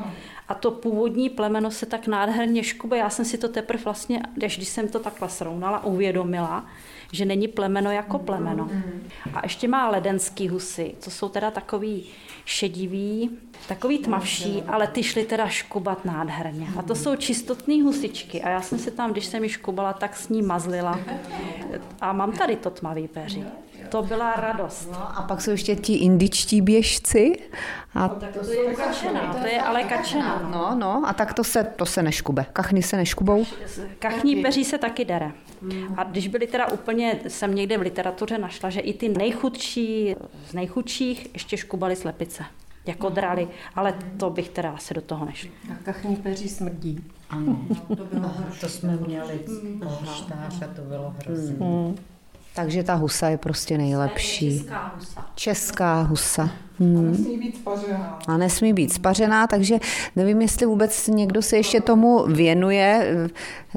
A 0.51 0.53
to 0.53 0.71
původní 0.71 1.29
plemeno 1.29 1.71
se 1.71 1.85
tak 1.85 2.07
nádherně 2.07 2.63
škube. 2.63 2.97
Já 2.97 3.09
jsem 3.09 3.25
si 3.25 3.37
to 3.37 3.49
teprve 3.49 3.83
vlastně, 3.83 4.21
když 4.33 4.67
jsem 4.67 4.87
to 4.87 4.99
takhle 4.99 5.29
srovnala, 5.29 5.83
uvědomila, 5.83 6.65
že 7.11 7.25
není 7.25 7.47
plemeno 7.47 7.91
jako 7.91 8.19
plemeno. 8.19 8.69
A 9.33 9.39
ještě 9.43 9.67
má 9.67 9.89
ledenský 9.89 10.49
husy, 10.49 10.95
co 10.99 11.11
jsou 11.11 11.29
teda 11.29 11.51
takový 11.51 12.03
šedivý, 12.45 13.29
takový 13.67 13.99
tmavší, 13.99 14.63
ale 14.67 14.87
ty 14.87 15.03
šly 15.03 15.23
teda 15.25 15.47
škubat 15.47 16.05
nádherně. 16.05 16.67
A 16.79 16.81
to 16.81 16.95
jsou 16.95 17.15
čistotné 17.15 17.83
husičky. 17.83 18.41
A 18.41 18.49
já 18.49 18.61
jsem 18.61 18.79
si 18.79 18.91
tam, 18.91 19.11
když 19.11 19.25
jsem 19.25 19.43
ji 19.43 19.49
škubala, 19.49 19.93
tak 19.93 20.17
s 20.17 20.29
ní 20.29 20.41
mazlila. 20.41 20.99
A 22.01 22.13
mám 22.13 22.31
tady 22.31 22.55
to 22.55 22.69
tmavý 22.69 23.07
peří. 23.07 23.45
To 23.89 24.01
byla 24.01 24.33
radost. 24.33 24.89
No 24.91 25.17
a 25.17 25.21
pak 25.21 25.41
jsou 25.41 25.51
ještě 25.51 25.75
ti 25.75 25.93
indičtí 25.93 26.61
běžci. 26.61 27.33
A 27.93 28.07
to, 28.07 28.25
to 28.45 28.51
je 28.51 28.75
kačena, 28.75 29.33
to 29.33 29.47
je 29.47 29.61
ale 29.61 29.83
kačena. 29.83 30.49
No, 30.51 30.75
no, 30.79 31.03
a 31.07 31.13
tak 31.13 31.33
to 31.33 31.43
se, 31.43 31.63
to 31.63 31.85
se 31.85 32.03
neškube. 32.03 32.45
Kachny 32.53 32.83
se 32.83 32.97
neškubou? 32.97 33.45
Kachní 33.99 34.35
peří 34.35 34.65
se 34.65 34.77
taky 34.77 35.05
dere. 35.05 35.31
A 35.97 36.03
když 36.03 36.27
byly 36.27 36.47
teda 36.47 36.71
úplně, 36.71 37.19
jsem 37.27 37.55
někde 37.55 37.77
v 37.77 37.81
literatuře 37.81 38.37
našla, 38.37 38.69
že 38.69 38.79
i 38.79 38.93
ty 38.93 39.09
nejchudší 39.09 40.15
z 40.47 40.53
nejchudších 40.53 41.27
ještě 41.33 41.57
škubali 41.57 41.95
slepice 41.95 42.43
jako 42.85 43.09
drali, 43.09 43.47
ale 43.75 43.93
to 44.17 44.29
bych 44.29 44.49
teda 44.49 44.71
asi 44.71 44.93
do 44.93 45.01
toho 45.01 45.25
nešla. 45.25 45.51
A 45.71 45.83
kachní 45.83 46.15
peří 46.15 46.49
smrdí. 46.49 47.03
Ano, 47.29 47.59
to, 47.87 48.05
bylo 48.05 48.33
to 48.61 48.69
jsme 48.69 48.97
měli 48.97 49.39
polštář 49.83 50.61
a 50.61 50.67
to 50.75 50.81
bylo 50.81 51.15
hrozné. 51.17 51.55
Hmm. 51.59 51.95
Takže 52.55 52.83
ta 52.83 52.93
husa 52.93 53.29
je 53.29 53.37
prostě 53.37 53.77
nejlepší. 53.77 54.59
Česká 54.59 54.93
husa. 54.95 55.25
Česká 55.35 56.01
husa. 56.01 56.49
Hmm. 56.79 57.07
A 57.07 57.07
nesmí 57.07 57.37
být 57.37 57.55
spařená. 57.55 58.19
A 58.27 58.37
nesmí 58.37 58.73
být 58.73 58.93
spařená, 58.93 59.47
takže 59.47 59.77
nevím, 60.15 60.41
jestli 60.41 60.65
vůbec 60.65 61.07
někdo 61.07 61.41
se 61.41 61.57
ještě 61.57 61.81
tomu 61.81 62.25
věnuje, 62.27 63.15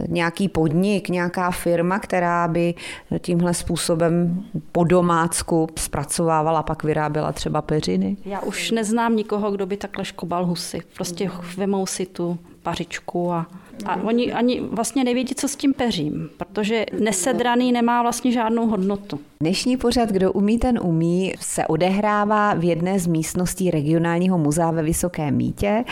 nějaký 0.08 0.48
podnik, 0.48 1.08
nějaká 1.08 1.50
firma, 1.50 1.98
která 1.98 2.48
by 2.48 2.74
tímhle 3.18 3.54
způsobem 3.54 4.44
po 4.72 4.84
domácku 4.84 5.68
zpracovávala, 5.78 6.62
pak 6.62 6.84
vyráběla 6.84 7.32
třeba 7.32 7.62
peřiny. 7.62 8.16
Já 8.24 8.40
už 8.40 8.70
neznám 8.70 9.16
nikoho, 9.16 9.50
kdo 9.50 9.66
by 9.66 9.76
takhle 9.76 10.04
škobal 10.04 10.46
husy. 10.46 10.80
Prostě 10.96 11.30
vemou 11.56 11.87
si 11.87 12.06
tu 12.06 12.38
pařičku 12.62 13.32
a, 13.32 13.46
a 13.87 13.96
oni 13.96 14.32
ani 14.32 14.60
vlastně 14.60 15.04
nevědí, 15.04 15.34
co 15.34 15.48
s 15.48 15.56
tím 15.56 15.74
peřím, 15.74 16.30
protože 16.37 16.87
nesedraný 17.00 17.72
nemá 17.72 18.02
vlastně 18.02 18.32
žádnou 18.32 18.66
hodnotu. 18.66 19.20
Dnešní 19.40 19.76
pořad 19.76 20.08
Kdo 20.08 20.32
umí, 20.32 20.58
ten 20.58 20.78
umí 20.82 21.34
se 21.40 21.66
odehrává 21.66 22.54
v 22.54 22.64
jedné 22.64 22.98
z 22.98 23.06
místností 23.06 23.70
regionálního 23.70 24.38
muzea 24.38 24.70
ve 24.70 24.82
Vysokém 24.82 25.37
Mítě 25.37 25.84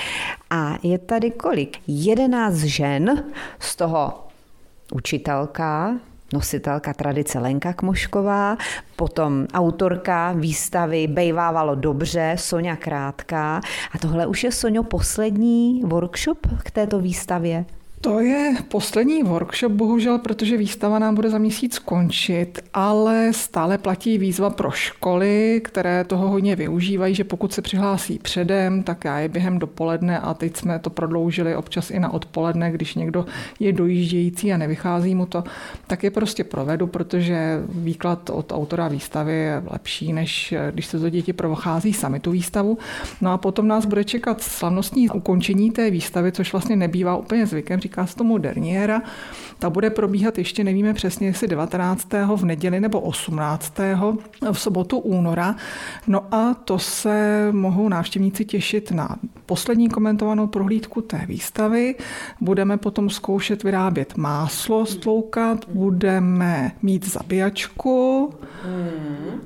a 0.51 0.79
je 0.83 0.99
tady 0.99 1.31
kolik? 1.31 1.79
Jedenáct 1.87 2.57
žen, 2.57 3.25
z 3.59 3.77
toho 3.77 4.15
učitelka, 4.95 5.99
nositelka 6.33 6.95
tradice 6.95 7.39
Lenka 7.39 7.73
Kmošková, 7.73 8.57
potom 8.97 9.47
autorka 9.55 10.33
výstavy 10.33 11.07
Bejvávalo 11.07 11.75
dobře, 11.75 12.35
Sonja 12.39 12.77
Krátká. 12.77 13.61
A 13.93 13.99
tohle 13.99 14.27
už 14.27 14.45
je, 14.45 14.53
Sonjo, 14.53 14.83
poslední 14.83 15.83
workshop 15.85 16.47
k 16.65 16.71
této 16.71 17.01
výstavě? 17.01 17.65
To 18.05 18.21
je 18.21 18.55
poslední 18.69 19.23
workshop, 19.23 19.73
bohužel, 19.73 20.19
protože 20.19 20.57
výstava 20.57 20.99
nám 20.99 21.15
bude 21.15 21.31
za 21.31 21.39
měsíc 21.39 21.79
končit, 21.79 22.61
ale 22.75 23.33
stále 23.33 23.79
platí 23.79 24.19
výzva 24.19 24.51
pro 24.51 24.71
školy, 24.71 25.61
které 25.65 26.05
toho 26.05 26.29
hodně 26.29 26.57
využívají, 26.57 27.15
že 27.15 27.25
pokud 27.25 27.53
se 27.53 27.63
přihlásí 27.63 28.19
předem, 28.19 28.83
tak 28.83 29.05
já 29.05 29.19
je 29.19 29.29
během 29.29 29.59
dopoledne 29.59 30.19
a 30.19 30.35
teď 30.35 30.57
jsme 30.57 30.79
to 30.79 30.91
prodloužili 30.91 31.57
občas 31.57 31.91
i 31.91 32.01
na 32.01 32.13
odpoledne, 32.13 32.73
když 32.73 32.95
někdo 32.95 33.27
je 33.61 33.73
dojíždějící 33.73 34.53
a 34.53 34.57
nevychází 34.57 35.15
mu 35.15 35.27
to, 35.27 35.45
tak 35.87 36.03
je 36.03 36.11
prostě 36.11 36.45
provedu, 36.45 36.87
protože 36.87 37.63
výklad 37.69 38.31
od 38.31 38.53
autora 38.53 38.89
výstavy 38.89 39.33
je 39.33 39.63
lepší, 39.71 40.13
než 40.13 40.55
když 40.71 40.87
se 40.87 41.01
to 41.01 41.11
děti 41.11 41.33
prochází 41.33 41.93
sami 41.93 42.21
tu 42.21 42.31
výstavu. 42.31 42.79
No 43.21 43.33
a 43.33 43.39
potom 43.39 43.69
nás 43.69 43.87
bude 43.87 44.05
čekat 44.05 44.43
slavnostní 44.43 45.11
ukončení 45.11 45.71
té 45.71 45.91
výstavy, 45.91 46.33
což 46.33 46.53
vlastně 46.53 46.77
nebývá 46.77 47.17
úplně 47.17 47.47
zvykem 47.47 47.81
říká 47.93 48.07
se 48.07 48.17
tomu 48.17 48.39
derniéra. 48.39 49.03
Ta 49.59 49.71
bude 49.71 49.91
probíhat 49.91 50.39
ještě 50.39 50.65
nevíme 50.65 50.95
přesně, 50.95 51.27
jestli 51.27 51.49
19. 51.49 52.09
v 52.37 52.45
neděli 52.45 52.81
nebo 52.81 53.01
18. 53.01 53.75
v 54.53 54.59
sobotu 54.59 54.99
února. 54.99 55.57
No 56.07 56.35
a 56.35 56.55
to 56.55 56.79
se 56.79 57.49
mohou 57.53 57.89
návštěvníci 57.89 58.45
těšit 58.45 58.91
na 58.91 59.17
poslední 59.47 59.89
komentovanou 59.89 60.47
prohlídku 60.47 61.01
té 61.01 61.25
výstavy. 61.29 61.95
Budeme 62.41 62.77
potom 62.77 63.11
zkoušet 63.11 63.63
vyrábět 63.63 64.17
máslo, 64.17 64.87
stloukat, 64.87 65.65
budeme 65.69 66.73
mít 66.83 67.09
zabíjačku. 67.09 68.31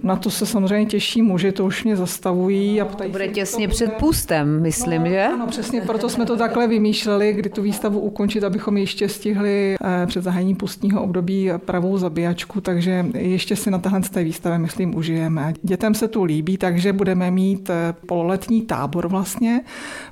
Na 0.03 0.17
to 0.17 0.31
se 0.31 0.47
samozřejmě 0.47 0.87
těší 0.87 1.23
muži, 1.23 1.53
to 1.53 1.65
už 1.65 1.85
mě 1.85 1.97
zastavují. 1.97 2.81
A 2.81 2.85
to 2.85 3.09
bude 3.09 3.29
těsně 3.29 3.69
před 3.69 3.93
pustem, 3.93 4.63
myslím, 4.63 5.03
no, 5.03 5.09
že? 5.09 5.25
Ano, 5.25 5.47
přesně 5.47 5.81
proto 5.81 6.09
jsme 6.09 6.27
to 6.27 6.37
takhle 6.37 6.69
vymýšleli, 6.69 7.33
kdy 7.33 7.51
tu 7.51 7.63
výstavu 7.63 8.01
ukončit, 8.01 8.36
abychom 8.45 8.77
ještě 8.77 9.09
stihli 9.09 9.77
eh, 9.81 10.07
před 10.07 10.25
zahájením 10.25 10.57
pustního 10.57 11.03
období 11.03 11.51
pravou 11.65 11.99
zabíjačku, 11.99 12.61
takže 12.61 13.07
ještě 13.15 13.57
si 13.57 13.71
na 13.71 13.79
tahle 13.79 14.01
té 14.01 14.25
výstavě, 14.25 14.59
myslím, 14.59 14.95
užijeme. 14.95 15.55
Dětem 15.63 15.95
se 15.95 16.09
tu 16.09 16.25
líbí, 16.25 16.57
takže 16.59 16.93
budeme 16.93 17.31
mít 17.31 17.71
eh, 17.71 17.95
pololetní 18.07 18.63
tábor 18.63 19.09
vlastně 19.09 19.61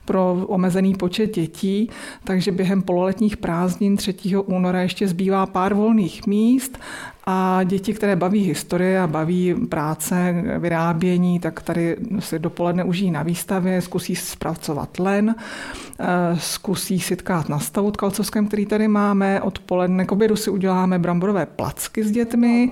pro 0.05 0.45
omezený 0.47 0.95
počet 0.95 1.35
dětí, 1.35 1.91
takže 2.25 2.53
během 2.53 2.83
pololetních 2.83 3.37
prázdnin 3.37 3.97
3. 3.97 4.15
února 4.37 4.83
ještě 4.83 5.09
zbývá 5.09 5.47
pár 5.47 5.75
volných 5.75 6.27
míst 6.27 6.79
a 7.27 7.63
děti, 7.65 7.95
které 7.95 8.17
baví 8.17 8.45
historie 8.45 9.01
a 9.01 9.07
baví 9.07 9.55
práce, 9.55 10.45
vyrábění, 10.59 11.41
tak 11.41 11.63
tady 11.63 11.97
si 12.19 12.39
dopoledne 12.39 12.85
užijí 12.85 13.11
na 13.11 13.23
výstavě, 13.23 13.83
zkusí 13.83 14.17
zpracovat 14.17 14.99
len, 14.99 15.35
eh, 16.01 16.07
zkusí 16.39 17.01
si 17.01 17.17
tkát 17.17 17.49
na 17.49 17.59
stavu 17.59 17.91
tkalcovském, 17.91 18.47
který 18.47 18.67
tady 18.67 18.89
máme. 18.89 19.41
Odpoledne 19.41 20.05
k 20.05 20.13
obědu 20.13 20.37
si 20.37 20.51
uděláme 20.51 20.99
bramborové 20.99 21.47
placky 21.47 22.05
s 22.05 22.11
dětmi 22.11 22.71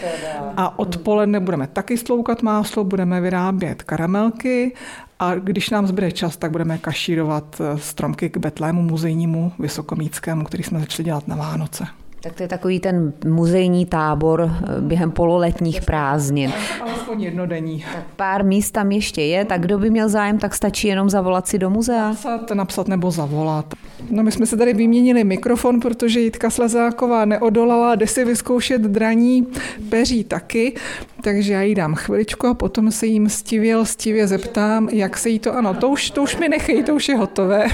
a 0.56 0.78
odpoledne 0.78 1.40
budeme 1.40 1.66
taky 1.66 1.98
sloukat 1.98 2.42
máslo, 2.42 2.84
budeme 2.84 3.20
vyrábět 3.20 3.82
karamelky 3.82 4.74
a 5.18 5.34
když 5.34 5.70
nám 5.70 5.86
zbyde 5.86 6.12
čas, 6.12 6.36
tak 6.36 6.50
budeme 6.50 6.78
kašírovat 6.78 7.60
eh, 7.60 7.78
stromky 7.78 8.30
k 8.30 8.36
betlému 8.36 8.82
muzejnímu 8.82 9.52
vysokomíckému, 9.58 10.44
který 10.44 10.62
jsme 10.62 10.80
začali 10.80 11.04
dělat 11.04 11.28
na 11.28 11.36
Vánoce. 11.36 12.01
Tak 12.22 12.32
to 12.32 12.42
je 12.42 12.48
takový 12.48 12.80
ten 12.80 13.12
muzejní 13.26 13.86
tábor 13.86 14.50
eh, 14.50 14.80
během 14.80 15.10
pololetních 15.10 15.82
prázdnin. 15.82 16.52
Alespoň 16.80 17.22
jednodenní. 17.22 17.84
Tak 17.94 18.04
pár 18.16 18.44
míst 18.44 18.70
tam 18.70 18.92
ještě 18.92 19.22
je, 19.22 19.44
tak 19.44 19.60
kdo 19.60 19.78
by 19.78 19.90
měl 19.90 20.08
zájem, 20.08 20.38
tak 20.38 20.54
stačí 20.54 20.88
jenom 20.88 21.10
zavolat 21.10 21.48
si 21.48 21.58
do 21.58 21.70
muzea. 21.70 22.08
Napsat, 22.08 22.50
napsat 22.50 22.88
nebo 22.88 23.10
zavolat. 23.10 23.74
No 24.10 24.22
my 24.22 24.32
jsme 24.32 24.46
se 24.46 24.56
tady 24.56 24.74
vyměnili 24.74 25.24
mikrofon, 25.24 25.80
protože 25.80 26.20
Jitka 26.20 26.50
Slezáková 26.50 27.24
neodolala, 27.24 27.94
jde 27.94 28.06
si 28.06 28.24
vyzkoušet 28.24 28.82
draní 28.82 29.46
peří 29.88 30.24
taky, 30.24 30.74
takže 31.22 31.52
já 31.52 31.62
jí 31.62 31.74
dám 31.74 31.94
chviličku 31.94 32.46
a 32.46 32.54
potom 32.54 32.90
se 32.90 33.06
jí 33.06 33.30
stivě, 33.30 33.84
stivě 33.84 34.26
zeptám, 34.26 34.88
jak 34.88 35.18
se 35.18 35.28
jí 35.28 35.38
to, 35.38 35.56
ano, 35.56 35.74
to 35.74 35.88
už, 35.88 36.10
to 36.10 36.22
už 36.22 36.36
mi 36.36 36.48
nechej, 36.48 36.82
to 36.82 36.94
už 36.94 37.08
je 37.08 37.16
hotové. 37.16 37.66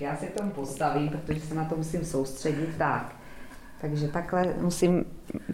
Já 0.00 0.16
se 0.16 0.26
k 0.26 0.33
tomu 0.44 0.66
postavím, 0.66 1.08
protože 1.08 1.40
se 1.40 1.54
na 1.54 1.64
to 1.64 1.76
musím 1.76 2.04
soustředit 2.04 2.68
tak. 2.78 3.16
Takže 3.80 4.08
takhle 4.08 4.54
musím 4.60 5.04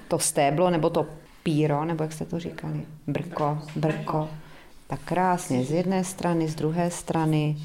to 0.09 0.19
stéblo 0.19 0.71
nebo 0.71 0.91
to 0.91 1.07
píro, 1.43 1.85
nebo 1.85 2.05
jak 2.05 2.13
jste 2.13 2.25
to 2.25 2.39
říkali, 2.39 2.81
brko, 3.07 3.59
brko, 3.77 4.29
tak 4.87 5.01
krásně 5.05 5.65
z 5.65 5.71
jedné 5.71 6.05
strany, 6.05 6.49
z 6.49 6.55
druhé 6.55 6.91
strany. 6.91 7.57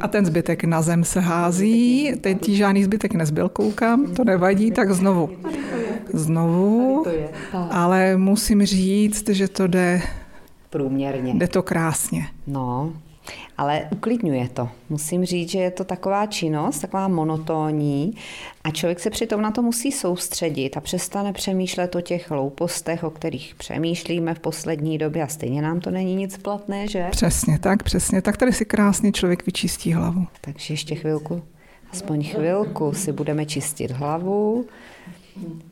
A 0.00 0.08
ten 0.08 0.26
zbytek 0.26 0.64
na 0.64 0.82
zem 0.82 1.04
se 1.04 1.20
hází, 1.20 2.12
teď 2.20 2.48
žádný 2.48 2.84
zbytek 2.84 3.14
nezbyl, 3.14 3.48
koukám, 3.48 4.14
to 4.14 4.24
nevadí, 4.24 4.70
tak 4.70 4.90
znovu. 4.90 5.30
Znovu, 6.12 7.04
ale 7.70 8.16
musím 8.16 8.66
říct, 8.66 9.28
že 9.28 9.48
to 9.48 9.66
jde 9.66 10.02
průměrně. 10.70 11.34
Jde 11.34 11.48
to 11.48 11.62
krásně. 11.62 12.26
No, 12.46 12.92
ale 13.58 13.88
uklidňuje 13.92 14.48
to. 14.48 14.68
Musím 14.90 15.24
říct, 15.24 15.50
že 15.50 15.58
je 15.58 15.70
to 15.70 15.84
taková 15.84 16.26
činnost, 16.26 16.78
taková 16.78 17.08
monotónní 17.08 18.16
a 18.64 18.70
člověk 18.70 19.00
se 19.00 19.10
přitom 19.10 19.42
na 19.42 19.50
to 19.50 19.62
musí 19.62 19.92
soustředit 19.92 20.76
a 20.76 20.80
přestane 20.80 21.32
přemýšlet 21.32 21.94
o 21.94 22.00
těch 22.00 22.30
hloupostech, 22.30 23.04
o 23.04 23.10
kterých 23.10 23.54
přemýšlíme 23.54 24.34
v 24.34 24.38
poslední 24.38 24.98
době 24.98 25.22
a 25.22 25.26
stejně 25.26 25.62
nám 25.62 25.80
to 25.80 25.90
není 25.90 26.14
nic 26.14 26.38
platné, 26.38 26.88
že? 26.88 27.08
Přesně 27.10 27.58
tak, 27.58 27.82
přesně 27.82 28.22
tak. 28.22 28.36
Tady 28.36 28.52
si 28.52 28.64
krásně 28.64 29.12
člověk 29.12 29.46
vyčistí 29.46 29.92
hlavu. 29.92 30.26
Takže 30.40 30.74
ještě 30.74 30.94
chvilku, 30.94 31.42
aspoň 31.92 32.24
chvilku 32.24 32.92
si 32.92 33.12
budeme 33.12 33.46
čistit 33.46 33.90
hlavu. 33.90 34.66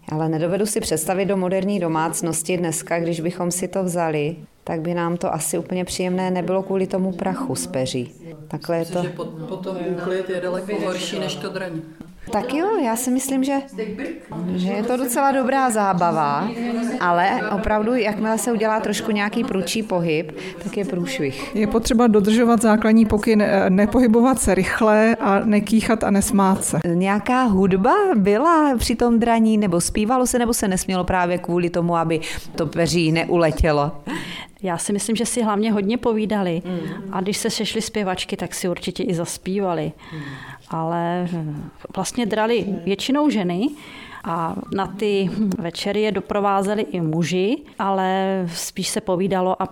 Ale 0.08 0.28
nedovedu 0.28 0.66
si 0.66 0.80
představit 0.80 1.26
do 1.26 1.36
moderní 1.36 1.80
domácnosti 1.80 2.56
dneska, 2.56 3.00
když 3.00 3.20
bychom 3.20 3.50
si 3.50 3.68
to 3.68 3.84
vzali, 3.84 4.36
tak 4.64 4.80
by 4.80 4.94
nám 4.94 5.16
to 5.16 5.34
asi 5.34 5.58
úplně 5.58 5.84
příjemné 5.84 6.30
nebylo 6.30 6.62
kvůli 6.62 6.86
tomu 6.86 7.12
prachu 7.12 7.54
z 7.54 7.66
peří. 7.66 8.12
Takhle 8.48 8.78
je 8.78 8.84
to... 8.84 9.02
Že 9.02 9.08
potom 9.48 9.76
úklid 9.90 10.30
je 10.30 10.40
daleko 10.40 10.80
horší 10.80 11.18
než 11.18 11.34
to 11.34 11.48
draní. 11.48 11.82
Tak 12.30 12.54
jo, 12.54 12.78
já 12.84 12.96
si 12.96 13.10
myslím, 13.10 13.44
že, 13.44 13.52
že 14.54 14.68
je 14.68 14.82
to 14.82 14.96
docela 14.96 15.32
dobrá 15.32 15.70
zábava, 15.70 16.48
ale 17.00 17.40
opravdu, 17.54 17.94
jakmile 17.94 18.38
se 18.38 18.52
udělá 18.52 18.80
trošku 18.80 19.10
nějaký 19.10 19.44
průčí 19.44 19.82
pohyb, 19.82 20.32
tak 20.64 20.76
je 20.76 20.84
průšvih. 20.84 21.56
Je 21.56 21.66
potřeba 21.66 22.06
dodržovat 22.06 22.62
základní 22.62 23.06
pokyn, 23.06 23.42
eh, 23.42 23.70
nepohybovat 23.70 24.38
se 24.38 24.54
rychle 24.54 25.16
a 25.20 25.38
nekýchat 25.44 26.04
a 26.04 26.10
nesmát 26.10 26.64
se. 26.64 26.78
Nějaká 26.94 27.42
hudba 27.42 27.94
byla 28.14 28.74
při 28.78 28.94
tom 28.94 29.18
draní, 29.18 29.58
nebo 29.58 29.80
zpívalo 29.80 30.26
se, 30.26 30.38
nebo 30.38 30.54
se 30.54 30.68
nesmělo 30.68 31.04
právě 31.04 31.38
kvůli 31.38 31.70
tomu, 31.70 31.96
aby 31.96 32.20
to 32.56 32.66
peří 32.66 33.12
neuletělo? 33.12 33.92
Já 34.62 34.78
si 34.78 34.92
myslím, 34.92 35.16
že 35.16 35.26
si 35.26 35.42
hlavně 35.42 35.72
hodně 35.72 35.98
povídali 35.98 36.62
a 37.12 37.20
když 37.20 37.36
se 37.36 37.50
sešly 37.50 37.82
zpěvačky, 37.82 38.36
tak 38.36 38.54
si 38.54 38.68
určitě 38.68 39.02
i 39.02 39.14
zaspívali. 39.14 39.92
Ale 40.68 41.28
vlastně 41.96 42.26
drali 42.26 42.66
většinou 42.84 43.30
ženy, 43.30 43.68
a 44.24 44.54
na 44.74 44.86
ty 44.86 45.30
večery 45.58 46.00
je 46.00 46.12
doprovázeli 46.12 46.82
i 46.82 47.00
muži, 47.00 47.58
ale 47.78 48.42
spíš 48.54 48.88
se 48.88 49.00
povídalo 49.00 49.62
a 49.62 49.68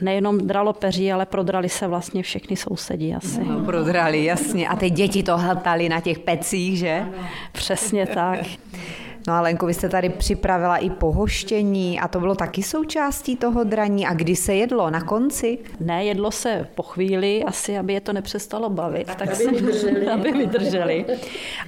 nejenom 0.00 0.38
dralo 0.38 0.72
peří, 0.72 1.12
ale 1.12 1.26
prodrali 1.26 1.68
se 1.68 1.86
vlastně 1.86 2.22
všechny 2.22 2.56
sousedí 2.56 3.14
asi. 3.14 3.44
No, 3.44 3.60
prodrali, 3.60 4.24
jasně. 4.24 4.68
A 4.68 4.76
ty 4.76 4.90
děti 4.90 5.22
to 5.22 5.38
hltali 5.38 5.88
na 5.88 6.00
těch 6.00 6.18
pecích, 6.18 6.78
že? 6.78 7.06
Přesně 7.52 8.06
tak. 8.06 8.38
No 9.28 9.34
a 9.34 9.40
Lenko, 9.40 9.66
vy 9.66 9.74
jste 9.74 9.88
tady 9.88 10.08
připravila 10.08 10.76
i 10.76 10.90
pohoštění 10.90 12.00
a 12.00 12.08
to 12.08 12.20
bylo 12.20 12.34
taky 12.34 12.62
součástí 12.62 13.36
toho 13.36 13.64
draní. 13.64 14.06
A 14.06 14.14
kdy 14.14 14.36
se 14.36 14.54
jedlo? 14.54 14.90
Na 14.90 15.00
konci? 15.00 15.58
Ne, 15.80 16.04
jedlo 16.04 16.30
se 16.30 16.68
po 16.74 16.82
chvíli, 16.82 17.44
asi 17.44 17.78
aby 17.78 17.92
je 17.92 18.00
to 18.00 18.12
nepřestalo 18.12 18.70
bavit. 18.70 19.06
Tak, 19.06 19.16
tak 19.16 19.28
aby, 19.34 19.46
vydrželi. 19.46 20.08
aby 20.14 20.32
vydrželi. 20.32 21.04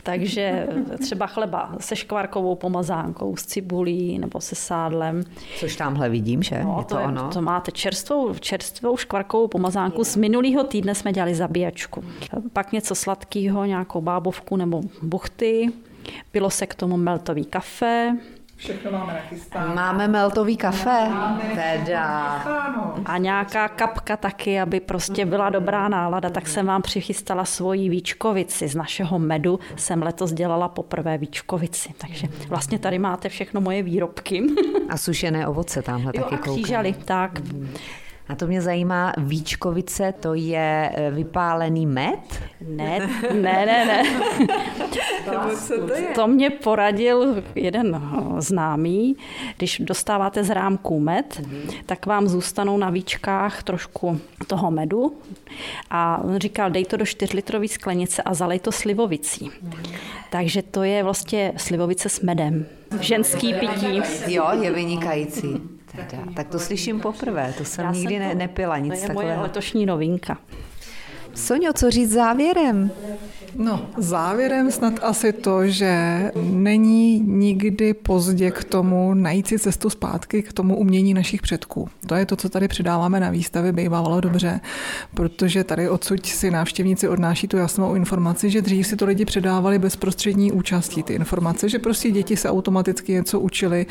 Takže 0.03 0.69
třeba 1.01 1.27
chleba 1.27 1.73
se 1.81 1.97
škvarkovou 1.97 2.55
pomazánkou, 2.55 3.37
s 3.37 3.47
cibulí 3.47 4.19
nebo 4.19 4.41
se 4.41 4.55
sádlem. 4.55 5.23
Což 5.59 5.77
tamhle 5.77 6.09
vidím, 6.09 6.43
že? 6.43 6.65
No, 6.65 6.77
je 6.79 6.85
to, 6.85 6.95
to, 6.95 7.01
je, 7.01 7.07
ono. 7.07 7.31
to 7.33 7.43
máte 7.43 7.73
čerstvou, 7.73 8.35
čerstvou 8.35 8.97
škvarkovou 8.97 9.49
pomazánku. 9.49 10.05
Z 10.05 10.17
minulého 10.17 10.65
týdne 10.65 10.95
jsme 10.95 11.13
dělali 11.13 11.35
zabíjačku. 11.35 12.05
Pak 12.53 12.73
něco 12.73 12.95
sladkého, 12.95 13.65
nějakou 13.65 14.01
bábovku 14.01 14.57
nebo 14.57 14.81
buchty 15.03 15.73
Pilo 16.31 16.51
se 16.51 16.67
k 16.67 16.75
tomu 16.75 16.97
meltový 16.97 17.45
kafe. 17.45 18.17
Všechno 18.57 18.91
máme 18.91 19.13
nachystáno. 19.13 19.75
Máme 19.75 20.09
meltový 20.09 20.57
kafe? 20.57 21.09
Teda. 21.55 22.09
A 23.05 23.19
nějaká 23.19 23.69
kapka 23.69 24.17
taky, 24.17 24.61
aby 24.61 24.81
prostě 24.81 25.27
byla 25.27 25.51
dobrá 25.51 25.89
nálada, 25.89 26.31
tak 26.31 26.49
jsem 26.49 26.67
vám 26.67 26.83
přichystala 26.83 27.45
svoji 27.45 27.89
víčkovici. 27.89 28.69
Z 28.69 28.75
našeho 28.75 29.19
medu 29.19 29.61
jsem 29.77 30.03
letos 30.03 30.33
dělala 30.33 30.69
poprvé 30.69 31.19
víčkovici. 31.19 31.95
Takže 31.99 32.27
vlastně 32.49 32.79
tady 32.79 32.99
máte 32.99 33.29
všechno 33.29 33.61
moje 33.61 33.83
výrobky. 33.83 34.43
A 34.89 34.97
sušené 34.97 35.47
ovoce 35.47 35.83
tamhle 35.83 36.13
jo, 36.15 36.23
taky 36.23 36.35
a 36.35 36.39
křížaly, 36.39 36.95
tak. 37.05 37.41
A 38.31 38.35
to 38.35 38.47
mě 38.47 38.63
zajímá, 38.63 39.13
víčkovice, 39.19 40.15
to 40.21 40.35
je 40.35 40.91
e, 40.95 41.11
vypálený 41.11 41.87
med? 41.87 42.43
Ne, 42.69 42.99
ne, 43.35 43.67
ne, 43.67 43.87
ne. 43.87 44.03
To 46.15 46.27
mě 46.27 46.51
poradil 46.51 47.43
jeden 47.55 48.03
známý. 48.39 49.17
Když 49.57 49.79
dostáváte 49.79 50.45
z 50.45 50.51
rámků 50.51 51.01
med, 51.01 51.41
tak 51.87 52.07
vám 52.07 52.29
zůstanou 52.29 52.79
na 52.79 52.91
víčkách 52.91 53.63
trošku 53.63 54.21
toho 54.47 54.71
medu. 54.71 55.19
A 55.91 56.21
on 56.25 56.39
říkal, 56.39 56.71
dej 56.71 56.85
to 56.85 56.97
do 56.97 57.05
4-litrové 57.05 57.69
sklenice 57.69 58.23
a 58.23 58.35
zalej 58.35 58.59
to 58.59 58.73
slivovicí. 58.73 59.51
Takže 60.31 60.63
to 60.63 60.83
je 60.83 61.03
vlastně 61.03 61.53
slivovice 61.57 62.09
s 62.09 62.21
medem. 62.21 62.67
Ženský 63.01 63.55
pití. 63.55 64.03
Jo, 64.27 64.47
je 64.61 64.73
vynikající. 64.73 65.80
Teda, 65.97 66.23
tak 66.37 66.49
to 66.49 66.59
slyším 66.59 67.01
poprvé, 67.01 67.55
to 67.59 67.65
jsem 67.65 67.85
Já 67.85 67.93
nikdy 67.93 68.15
jsem 68.15 68.23
ne, 68.23 68.33
to- 68.33 68.39
nepila 68.39 68.79
nic 68.79 68.89
To 68.89 68.95
je 68.95 69.01
moje 69.01 69.09
takového. 69.09 69.43
letošní 69.43 69.87
novinka. 69.87 70.39
Sonio, 71.35 71.73
co 71.73 71.91
říct 71.91 72.11
závěrem? 72.11 72.91
No, 73.57 73.87
závěrem 73.97 74.71
snad 74.71 74.95
asi 75.03 75.33
to, 75.33 75.67
že 75.67 76.23
není 76.43 77.21
nikdy 77.21 77.95
pozdě 77.95 78.51
k 78.51 78.65
tomu 78.65 79.15
najít 79.15 79.47
si 79.47 79.59
cestu 79.59 79.91
zpátky 79.91 80.43
k 80.43 80.53
tomu 80.53 80.77
umění 80.77 81.15
našich 81.15 81.43
předků. 81.43 81.89
To 82.07 82.15
je 82.15 82.27
to, 82.27 82.37
co 82.37 82.49
tady 82.49 82.69
předáváme 82.69 83.21
na 83.21 83.31
výstavě, 83.31 83.73
bývalo 83.73 84.21
dobře, 84.21 84.61
protože 85.15 85.65
tady 85.65 85.89
odsud 85.89 86.27
si 86.27 86.51
návštěvníci 86.51 87.09
odnáší 87.09 87.49
tu 87.49 87.57
jasnou 87.57 87.95
informaci, 87.95 88.51
že 88.51 88.63
dřív 88.63 88.87
si 88.87 88.97
to 88.97 89.07
lidi 89.07 89.25
předávali 89.25 89.79
bezprostřední 89.79 90.53
účastí 90.53 91.03
ty 91.03 91.15
informace, 91.15 91.69
že 91.69 91.79
prostě 91.79 92.11
děti 92.11 92.37
se 92.37 92.51
automaticky 92.51 93.13
něco 93.13 93.41
učili 93.41 93.87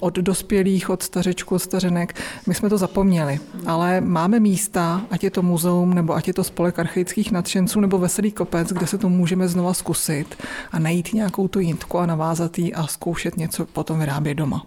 od 0.00 0.14
dospělých, 0.14 0.90
od 0.90 1.02
stařečků, 1.02 1.54
od 1.54 1.58
stařenek. 1.58 2.20
My 2.46 2.54
jsme 2.54 2.68
to 2.68 2.78
zapomněli, 2.78 3.38
ale 3.66 4.00
máme 4.00 4.40
místa, 4.40 5.02
ať 5.10 5.24
je 5.24 5.30
to 5.30 5.42
muzeum, 5.42 5.94
nebo 5.94 6.14
ať 6.14 6.28
je 6.28 6.34
to 6.34 6.44
spolek 6.44 6.78
archaických 6.84 7.32
nadšenců, 7.32 7.80
nebo 7.80 7.98
veselý 7.98 8.32
kopec, 8.32 8.72
kde 8.72 8.86
se 8.86 8.98
to 8.98 9.08
můžeme 9.08 9.48
znova 9.48 9.74
zkusit 9.74 10.36
a 10.72 10.78
najít 10.78 11.14
nějakou 11.14 11.48
tu 11.48 11.60
jintku 11.60 11.98
a 11.98 12.06
navázat 12.06 12.58
ji 12.58 12.74
a 12.74 12.86
zkoušet 12.86 13.36
něco 13.36 13.66
potom 13.66 13.98
vyrábět 13.98 14.34
doma. 14.34 14.64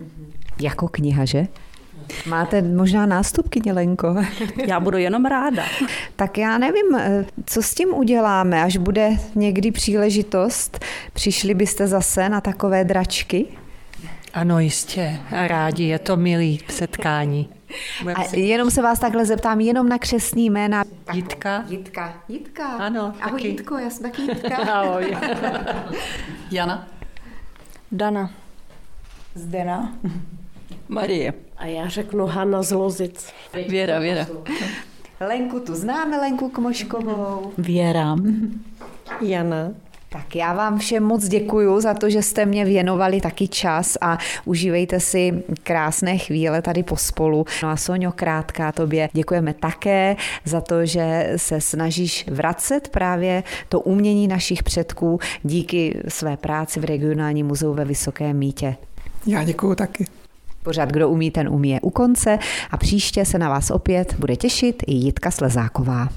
Jako 0.62 0.88
kniha, 0.88 1.25
že? 1.25 1.47
Máte 2.25 2.62
možná 2.62 3.06
nástupkyně, 3.06 3.73
Lenko? 3.73 4.15
Já 4.67 4.80
budu 4.80 4.97
jenom 4.97 5.25
ráda. 5.25 5.63
Tak 6.15 6.38
já 6.38 6.58
nevím, 6.58 6.95
eh, 6.95 7.25
co 7.45 7.62
s 7.62 7.73
tím 7.73 7.89
uděláme, 7.93 8.63
až 8.63 8.77
bude 8.77 9.10
někdy 9.36 9.71
příležitost. 9.71 10.86
Přišli 11.13 11.53
byste 11.53 11.88
zase 11.88 12.30
na 12.30 12.41
takové 12.41 12.84
dračky? 12.84 13.45
Ano, 14.34 14.60
jistě. 14.60 15.19
A 15.36 15.47
rádi, 15.47 15.84
je 15.84 15.99
to 15.99 16.17
milý 16.17 16.60
setkání. 16.69 17.57
A 18.15 18.36
jenom 18.36 18.71
se 18.71 18.82
vás 18.82 18.99
takhle 18.99 19.25
zeptám, 19.25 19.60
jenom 19.60 19.89
na 19.89 19.97
křesní 19.97 20.49
jména. 20.49 20.84
Jitka? 21.13 21.63
Jitka. 21.67 22.13
Jitka. 22.27 22.67
Ano, 22.67 23.13
Ahoj 23.21 23.32
taky. 23.32 23.47
Jitko, 23.47 23.77
já 23.77 23.89
jsem 23.89 24.03
taky 24.03 24.21
Jitka. 24.21 24.56
Ahoj. 24.73 25.17
Jana? 26.51 26.88
Dana. 27.91 28.32
Zdena. 29.36 29.93
Marie. 30.88 31.34
A 31.58 31.65
já 31.65 31.88
řeknu 31.88 32.25
Hanna 32.25 32.62
z 32.63 32.71
Lozic. 32.71 33.34
Věra, 33.69 33.99
Věra. 33.99 34.27
Lenku 35.19 35.60
tu 35.60 35.75
známe, 35.75 36.17
Lenku 36.17 36.49
Kmoškovou. 36.49 37.53
Věra. 37.58 38.15
Jana. 39.21 39.71
Tak 40.10 40.36
já 40.36 40.54
vám 40.54 40.80
všem 40.80 41.04
moc 41.04 41.28
děkuju 41.28 41.82
za 41.82 41.93
to, 41.93 42.10
že 42.10 42.22
jste 42.22 42.46
mě 42.46 42.65
věnovali 42.65 43.22
taky 43.22 43.48
čas 43.48 43.98
a 44.02 44.17
užívejte 44.46 45.00
si 45.00 45.43
krásné 45.63 46.17
chvíle 46.17 46.62
tady 46.62 46.84
pospolu. 46.84 47.46
No 47.63 47.70
a 47.70 47.78
Soňo, 47.78 48.12
krátká 48.12 48.72
tobě 48.72 49.10
děkujeme 49.13 49.54
také 49.54 50.15
za 50.46 50.62
to, 50.62 50.86
že 50.86 51.34
se 51.36 51.62
snažíš 51.62 52.26
vracet 52.32 52.88
právě 52.88 53.43
to 53.70 53.80
umění 53.80 54.28
našich 54.28 54.63
předků 54.63 55.20
díky 55.43 56.02
své 56.08 56.38
práci 56.38 56.80
v 56.80 56.84
regionálním 56.84 57.48
muzeu 57.48 57.74
ve 57.74 57.86
Vysokém 57.86 58.38
Mítě. 58.38 58.76
Já 59.26 59.43
děkuju 59.43 59.76
taky. 59.76 60.06
Pořád 60.63 60.89
kdo 60.89 61.10
umí, 61.10 61.32
ten 61.32 61.50
umí 61.50 61.70
je 61.70 61.82
u 61.82 61.89
konce 61.89 62.39
a 62.72 62.78
příště 62.78 63.26
se 63.26 63.38
na 63.38 63.50
vás 63.50 63.72
opět 63.72 64.15
bude 64.20 64.36
těšit 64.36 64.84
i 64.88 64.93
Jitka 64.93 65.32
Slezáková. 65.32 66.10